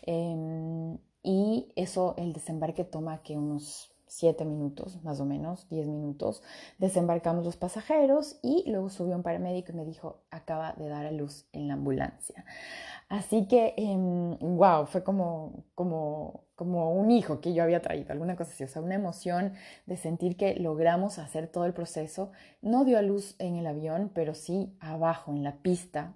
em, 0.04 1.00
y 1.24 1.74
eso, 1.76 2.14
el 2.18 2.34
desembarque 2.34 2.84
toma 2.84 3.24
que 3.24 3.36
unos 3.36 3.97
7 4.08 4.46
minutos, 4.46 5.04
más 5.04 5.20
o 5.20 5.26
menos, 5.26 5.68
10 5.70 5.88
minutos. 5.88 6.42
Desembarcamos 6.78 7.46
los 7.46 7.58
pasajeros 7.58 8.40
y 8.42 8.64
luego 8.70 8.90
subió 8.90 9.16
un 9.16 9.24
paramédico 9.24 9.72
y 9.72 9.76
me 9.76 9.86
dijo, 9.86 10.22
acaba 10.32 10.74
de 10.74 10.88
dar 10.90 11.06
a 11.06 11.12
luz 11.12 11.46
en 11.52 11.68
la 11.68 11.76
ambulancia. 11.76 12.46
Así 13.10 13.48
que, 13.48 13.74
wow, 14.42 14.82
em, 14.82 14.88
fue 14.88 15.04
como, 15.04 15.64
como, 15.76 16.44
como 16.56 16.94
un 16.94 17.12
hijo 17.12 17.40
que 17.40 17.54
yo 17.54 17.64
había 17.64 17.82
traído, 17.82 18.12
alguna 18.12 18.36
cosa 18.36 18.52
así, 18.52 18.64
o 18.64 18.68
sea, 18.68 18.82
una 18.82 18.96
emoción 18.96 19.54
de 19.86 19.96
sentir 19.96 20.36
que 20.36 20.56
logramos 20.56 21.20
hacer 21.20 21.48
todo 21.48 21.66
el 21.66 21.74
proceso. 21.74 22.32
No 22.62 22.84
dio 22.84 22.98
a 22.98 23.02
luz 23.02 23.36
en 23.40 23.56
el 23.56 23.68
avión, 23.68 24.12
pero 24.14 24.34
sí 24.34 24.76
abajo, 24.80 25.32
en 25.32 25.44
la 25.44 25.58
pista, 25.62 26.16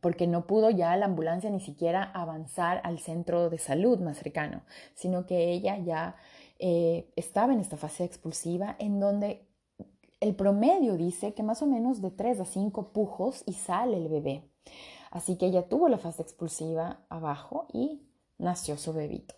porque 0.00 0.28
no 0.28 0.46
pudo 0.46 0.70
ya 0.70 0.96
la 0.96 1.06
ambulancia 1.06 1.50
ni 1.50 1.58
siquiera 1.58 2.04
avanzar 2.04 2.80
al 2.84 3.00
centro 3.00 3.50
de 3.50 3.58
salud 3.58 3.98
más 3.98 4.18
cercano, 4.18 4.62
sino 4.94 5.26
que 5.26 5.50
ella 5.50 5.78
ya 5.78 6.14
eh, 6.58 7.12
estaba 7.16 7.52
en 7.52 7.60
esta 7.60 7.76
fase 7.76 8.04
expulsiva 8.04 8.76
en 8.78 9.00
donde 9.00 9.46
el 10.20 10.34
promedio 10.34 10.96
dice 10.96 11.34
que 11.34 11.42
más 11.42 11.62
o 11.62 11.66
menos 11.66 12.00
de 12.00 12.10
3 12.10 12.40
a 12.40 12.44
5 12.44 12.92
pujos 12.92 13.42
y 13.46 13.52
sale 13.52 13.96
el 13.96 14.08
bebé. 14.08 14.42
Así 15.10 15.36
que 15.36 15.46
ella 15.46 15.68
tuvo 15.68 15.88
la 15.88 15.98
fase 15.98 16.22
expulsiva 16.22 17.00
abajo 17.08 17.66
y 17.72 18.02
nació 18.38 18.76
su 18.76 18.92
bebito. 18.92 19.34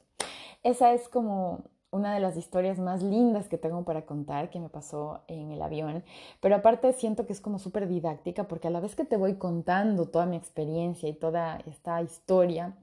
Esa 0.63 0.93
es 0.93 1.09
como 1.09 1.65
una 1.91 2.15
de 2.15 2.21
las 2.21 2.37
historias 2.37 2.79
más 2.79 3.03
lindas 3.03 3.49
que 3.49 3.59
tengo 3.59 3.85
para 3.85 4.05
contar 4.05 4.51
que 4.51 4.61
me 4.61 4.69
pasó 4.69 5.23
en 5.27 5.51
el 5.51 5.63
avión, 5.63 6.05
pero 6.41 6.57
aparte 6.57 6.93
siento 6.93 7.27
que 7.27 7.33
es 7.33 7.41
como 7.41 7.59
súper 7.59 7.89
didáctica 7.89 8.45
porque 8.45 8.69
a 8.69 8.71
la 8.71 8.81
vez 8.81 8.95
que 8.95 9.05
te 9.05 9.17
voy 9.17 9.37
contando 9.37 10.07
toda 10.07 10.27
mi 10.27 10.37
experiencia 10.37 11.09
y 11.09 11.15
toda 11.15 11.59
esta 11.67 12.03
historia 12.03 12.77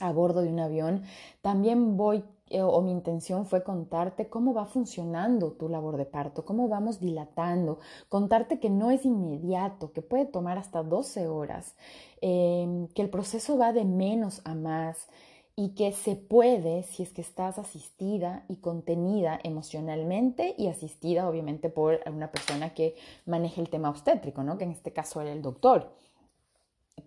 a 0.00 0.12
bordo 0.12 0.40
de 0.40 0.48
un 0.48 0.60
avión, 0.60 1.02
también 1.42 1.98
voy 1.98 2.24
o 2.58 2.82
mi 2.82 2.90
intención 2.90 3.46
fue 3.46 3.62
contarte 3.62 4.28
cómo 4.28 4.52
va 4.52 4.66
funcionando 4.66 5.52
tu 5.52 5.68
labor 5.68 5.96
de 5.96 6.04
parto, 6.04 6.44
cómo 6.44 6.68
vamos 6.68 7.00
dilatando, 7.00 7.78
contarte 8.08 8.58
que 8.58 8.70
no 8.70 8.90
es 8.90 9.04
inmediato, 9.04 9.92
que 9.92 10.02
puede 10.02 10.26
tomar 10.26 10.58
hasta 10.58 10.82
12 10.82 11.28
horas, 11.28 11.76
em, 12.20 12.88
que 12.88 13.02
el 13.02 13.10
proceso 13.10 13.56
va 13.56 13.72
de 13.72 13.84
menos 13.84 14.40
a 14.44 14.54
más 14.54 15.08
y 15.56 15.70
que 15.74 15.92
se 15.92 16.16
puede 16.16 16.82
si 16.84 17.02
es 17.02 17.12
que 17.12 17.20
estás 17.20 17.58
asistida 17.58 18.44
y 18.48 18.56
contenida 18.56 19.38
emocionalmente 19.44 20.54
y 20.56 20.68
asistida 20.68 21.28
obviamente 21.28 21.68
por 21.68 22.00
una 22.06 22.30
persona 22.32 22.72
que 22.72 22.94
maneje 23.26 23.60
el 23.60 23.68
tema 23.68 23.90
obstétrico, 23.90 24.42
¿no? 24.42 24.56
que 24.58 24.64
en 24.64 24.70
este 24.70 24.92
caso 24.92 25.20
era 25.20 25.32
el 25.32 25.42
doctor. 25.42 25.92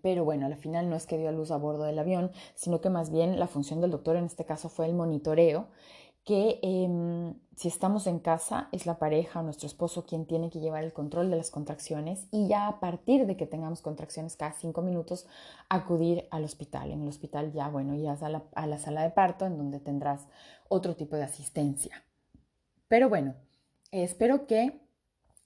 Pero 0.02 0.26
bueno, 0.26 0.46
al 0.46 0.56
final 0.58 0.90
no 0.90 0.96
es 0.96 1.06
que 1.06 1.18
dio 1.18 1.30
a 1.30 1.32
luz 1.32 1.52
a 1.52 1.58
bordo 1.58 1.84
del 1.84 2.00
avión, 2.00 2.32
sino 2.56 2.82
que 2.82 2.90
más 2.90 3.10
bien 3.12 3.40
la 3.40 3.48
función 3.48 3.82
del 3.82 3.92
doctor 3.92 4.16
en 4.16 4.26
este 4.26 4.46
caso 4.46 4.70
fue 4.70 4.86
el 4.86 4.94
monitoreo, 4.94 5.68
que 6.24 6.60
em, 6.62 7.36
si 7.56 7.68
estamos 7.68 8.08
en 8.08 8.20
casa 8.20 8.70
es 8.72 8.86
la 8.86 8.98
pareja 8.98 9.42
o 9.42 9.44
nuestro 9.44 9.68
esposo 9.68 10.06
quien 10.06 10.26
tiene 10.26 10.50
que 10.50 10.60
llevar 10.60 10.84
el 10.84 10.94
control 10.94 11.30
de 11.30 11.36
las 11.36 11.52
contracciones 11.52 12.28
y 12.32 12.48
ya 12.48 12.68
a 12.68 12.80
partir 12.80 13.26
de 13.28 13.36
que 13.36 13.46
tengamos 13.46 13.82
contracciones 13.82 14.38
cada 14.38 14.54
cinco 14.54 14.82
minutos 14.82 15.28
acudir 15.70 16.28
al 16.32 16.46
hospital. 16.46 16.92
En 16.92 17.02
el 17.02 17.10
hospital 17.10 17.52
ya, 17.52 17.68
bueno, 17.68 17.94
irás 17.94 18.24
a 18.24 18.30
la, 18.30 18.44
a 18.56 18.68
la 18.68 18.78
sala 18.78 19.04
de 19.04 19.10
parto 19.10 19.46
en 19.46 19.58
donde 19.58 19.80
tendrás 19.80 20.28
otro 20.70 20.96
tipo 20.96 21.18
de 21.18 21.24
asistencia. 21.24 22.04
Pero 22.88 23.10
bueno, 23.10 23.36
espero 23.92 24.48
que 24.48 24.83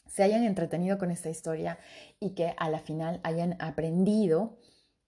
se 0.10 0.24
hayan 0.24 0.44
entretenido 0.44 0.98
con 0.98 1.12
esta 1.12 1.30
historia 1.30 1.78
y 2.20 2.32
que 2.32 2.54
a 2.58 2.70
la 2.70 2.80
final 2.80 3.20
hayan 3.24 3.56
aprendido 3.60 4.58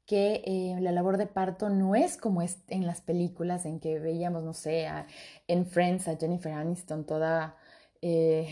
que 0.06 0.42
eh, 0.46 0.78
la 0.82 0.92
labor 0.92 1.18
de 1.18 1.28
parto 1.28 1.70
no 1.70 1.94
es 1.94 2.18
como 2.18 2.42
es 2.42 2.58
en 2.68 2.88
las 2.88 3.00
películas 3.00 3.66
en 3.66 3.80
que 3.80 4.00
veíamos, 4.00 4.44
no 4.44 4.54
sé, 4.54 4.88
en 5.48 5.68
Friends 5.68 6.08
a 6.08 6.18
Jennifer 6.18 6.52
Aniston 6.52 7.06
toda 7.06 7.56
eh, 8.02 8.48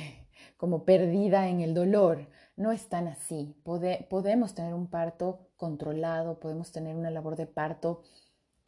como 0.58 0.86
perdida 0.86 1.48
en 1.50 1.62
el 1.62 1.74
dolor. 1.74 2.28
No 2.56 2.72
es 2.72 2.88
tan 2.90 3.08
así. 3.08 3.56
podemos 3.64 4.54
tener 4.54 4.74
un 4.74 4.88
parto 4.88 5.50
controlado, 5.58 6.40
podemos 6.40 6.72
tener 6.72 6.96
una 6.96 7.12
labor 7.12 7.36
de 7.36 7.48
parto 7.48 8.04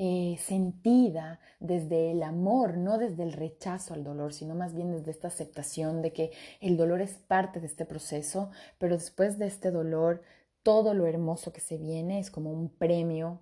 eh, 0.02 0.38
sentida 0.40 1.42
desde 1.60 2.12
el 2.12 2.24
amor, 2.24 2.78
no 2.78 2.98
desde 2.98 3.24
el 3.24 3.34
rechazo 3.34 3.94
al 3.94 4.06
dolor, 4.06 4.34
sino 4.34 4.56
más 4.56 4.74
bien 4.74 4.92
desde 4.94 5.12
esta 5.12 5.28
aceptación 5.28 6.02
de 6.02 6.14
que 6.14 6.32
el 6.62 6.78
dolor 6.78 7.02
es 7.02 7.16
parte 7.16 7.60
de 7.60 7.68
este 7.68 7.86
proceso, 7.86 8.50
pero 8.78 8.96
después 8.96 9.38
de 9.38 9.48
este 9.48 9.72
dolor, 9.72 10.22
todo 10.64 10.94
lo 10.94 11.06
hermoso 11.06 11.52
que 11.52 11.60
se 11.60 11.78
viene 11.78 12.20
es 12.20 12.32
como 12.32 12.52
un 12.52 12.70
premio 12.70 13.42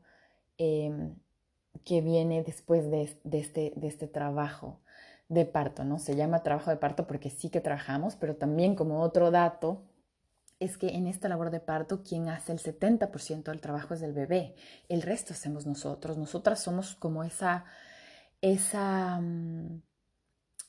em, 0.57 1.15
que 1.85 2.01
viene 2.01 2.43
después 2.43 2.89
de, 2.89 3.03
este, 3.03 3.73
de 3.75 3.87
este 3.87 4.07
trabajo 4.07 4.79
de 5.29 5.45
parto, 5.45 5.83
¿no? 5.83 5.99
Se 5.99 6.15
llama 6.15 6.41
trabajo 6.43 6.71
de 6.71 6.77
parto 6.77 7.05
porque 7.05 7.29
sí 7.29 7.49
que 7.49 7.61
trabajamos, 7.61 8.15
pero 8.15 8.35
también 8.35 8.75
como 8.75 9.01
otro 9.01 9.29
dato 9.29 9.83
es 10.59 10.77
que 10.77 10.89
en 10.89 11.07
esta 11.07 11.29
labor 11.29 11.51
de 11.51 11.59
parto 11.59 12.03
quien 12.03 12.29
hace 12.29 12.51
el 12.51 12.59
70% 12.59 13.43
del 13.43 13.61
trabajo 13.61 13.93
es 13.93 14.01
el 14.01 14.13
bebé, 14.13 14.55
el 14.89 15.01
resto 15.01 15.33
hacemos 15.33 15.65
nosotros, 15.65 16.17
nosotras 16.17 16.61
somos 16.61 16.95
como 16.95 17.23
esa, 17.23 17.65
esa, 18.41 19.19
mm, 19.21 19.81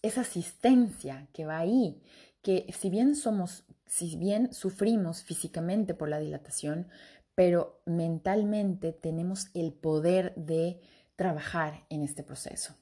esa 0.03 0.21
asistencia 0.21 1.29
que 1.33 1.47
va 1.47 1.59
ahí, 1.59 2.03
que 2.43 2.67
si 2.73 2.91
bien 2.91 3.15
somos, 3.17 3.65
si 3.87 4.17
bien 4.17 4.53
sufrimos 4.53 5.23
físicamente 5.23 5.95
por 5.95 6.09
la 6.09 6.19
dilatación, 6.19 6.89
pero 7.35 7.81
mentalmente 7.87 8.93
tenemos 8.93 9.49
el 9.55 9.73
poder 9.73 10.35
de 10.35 10.81
trabajar 11.17 11.85
en 11.89 12.03
este 12.03 12.23
proceso. 12.23 12.75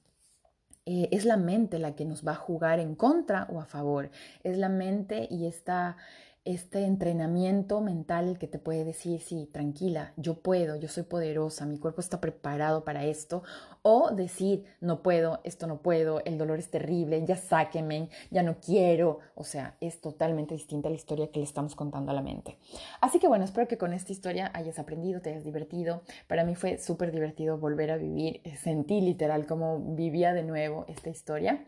Eh, 0.87 1.09
es 1.11 1.25
la 1.25 1.37
mente 1.37 1.79
la 1.79 1.97
que 1.97 2.05
nos 2.05 2.27
va 2.27 2.33
a 2.33 2.37
jugar 2.37 2.79
en 2.79 2.95
contra 2.95 3.49
o 3.51 3.61
a 3.61 3.67
favor. 3.67 4.11
Es 4.45 4.57
la 4.57 4.69
mente 4.69 5.27
y 5.31 5.47
esta, 5.47 5.97
este 6.47 6.85
entrenamiento 6.85 7.81
mental 7.81 8.39
que 8.39 8.47
te 8.47 8.59
puede 8.59 8.85
decir, 8.85 9.21
sí, 9.21 9.51
tranquila, 9.53 10.13
yo 10.17 10.41
puedo, 10.41 10.77
yo 10.77 10.89
soy 10.89 11.03
poderosa, 11.03 11.67
mi 11.67 11.79
cuerpo 11.79 12.01
está 12.01 12.21
preparado 12.21 12.85
para 12.85 13.05
esto, 13.05 13.43
o 13.83 14.11
decir, 14.13 14.65
no 14.81 15.03
puedo, 15.03 15.41
esto 15.43 15.67
no 15.67 15.83
puedo, 15.83 16.25
el 16.25 16.39
dolor 16.39 16.59
es 16.59 16.71
terrible, 16.71 17.25
ya 17.27 17.37
sáquenme, 17.37 18.11
ya 18.31 18.45
no 18.45 18.61
quiero, 18.61 19.19
o 19.35 19.45
sea, 19.45 19.77
es 19.81 20.01
totalmente 20.01 20.55
distinta 20.55 20.89
la 20.89 20.95
historia 20.95 21.31
que 21.33 21.41
le 21.41 21.45
estamos 21.45 21.75
contando 21.75 22.13
a 22.13 22.15
la 22.15 22.23
mente. 22.23 22.59
Así 23.01 23.19
que 23.19 23.27
bueno, 23.27 23.45
espero 23.45 23.67
que 23.67 23.77
con 23.77 23.93
esta 23.93 24.13
historia 24.13 24.51
hayas 24.55 24.79
aprendido, 24.79 25.21
te 25.21 25.31
hayas 25.31 25.45
divertido. 25.45 26.03
Para 26.29 26.45
mí 26.45 26.55
fue 26.55 26.79
súper 26.79 27.11
divertido 27.11 27.59
volver 27.59 27.91
a 27.91 27.97
vivir, 27.97 28.41
sentí 28.63 29.01
literal 29.01 29.47
como 29.47 29.81
vivía 29.81 30.33
de 30.33 30.45
nuevo 30.45 30.85
esta 30.89 31.11
historia. 31.11 31.65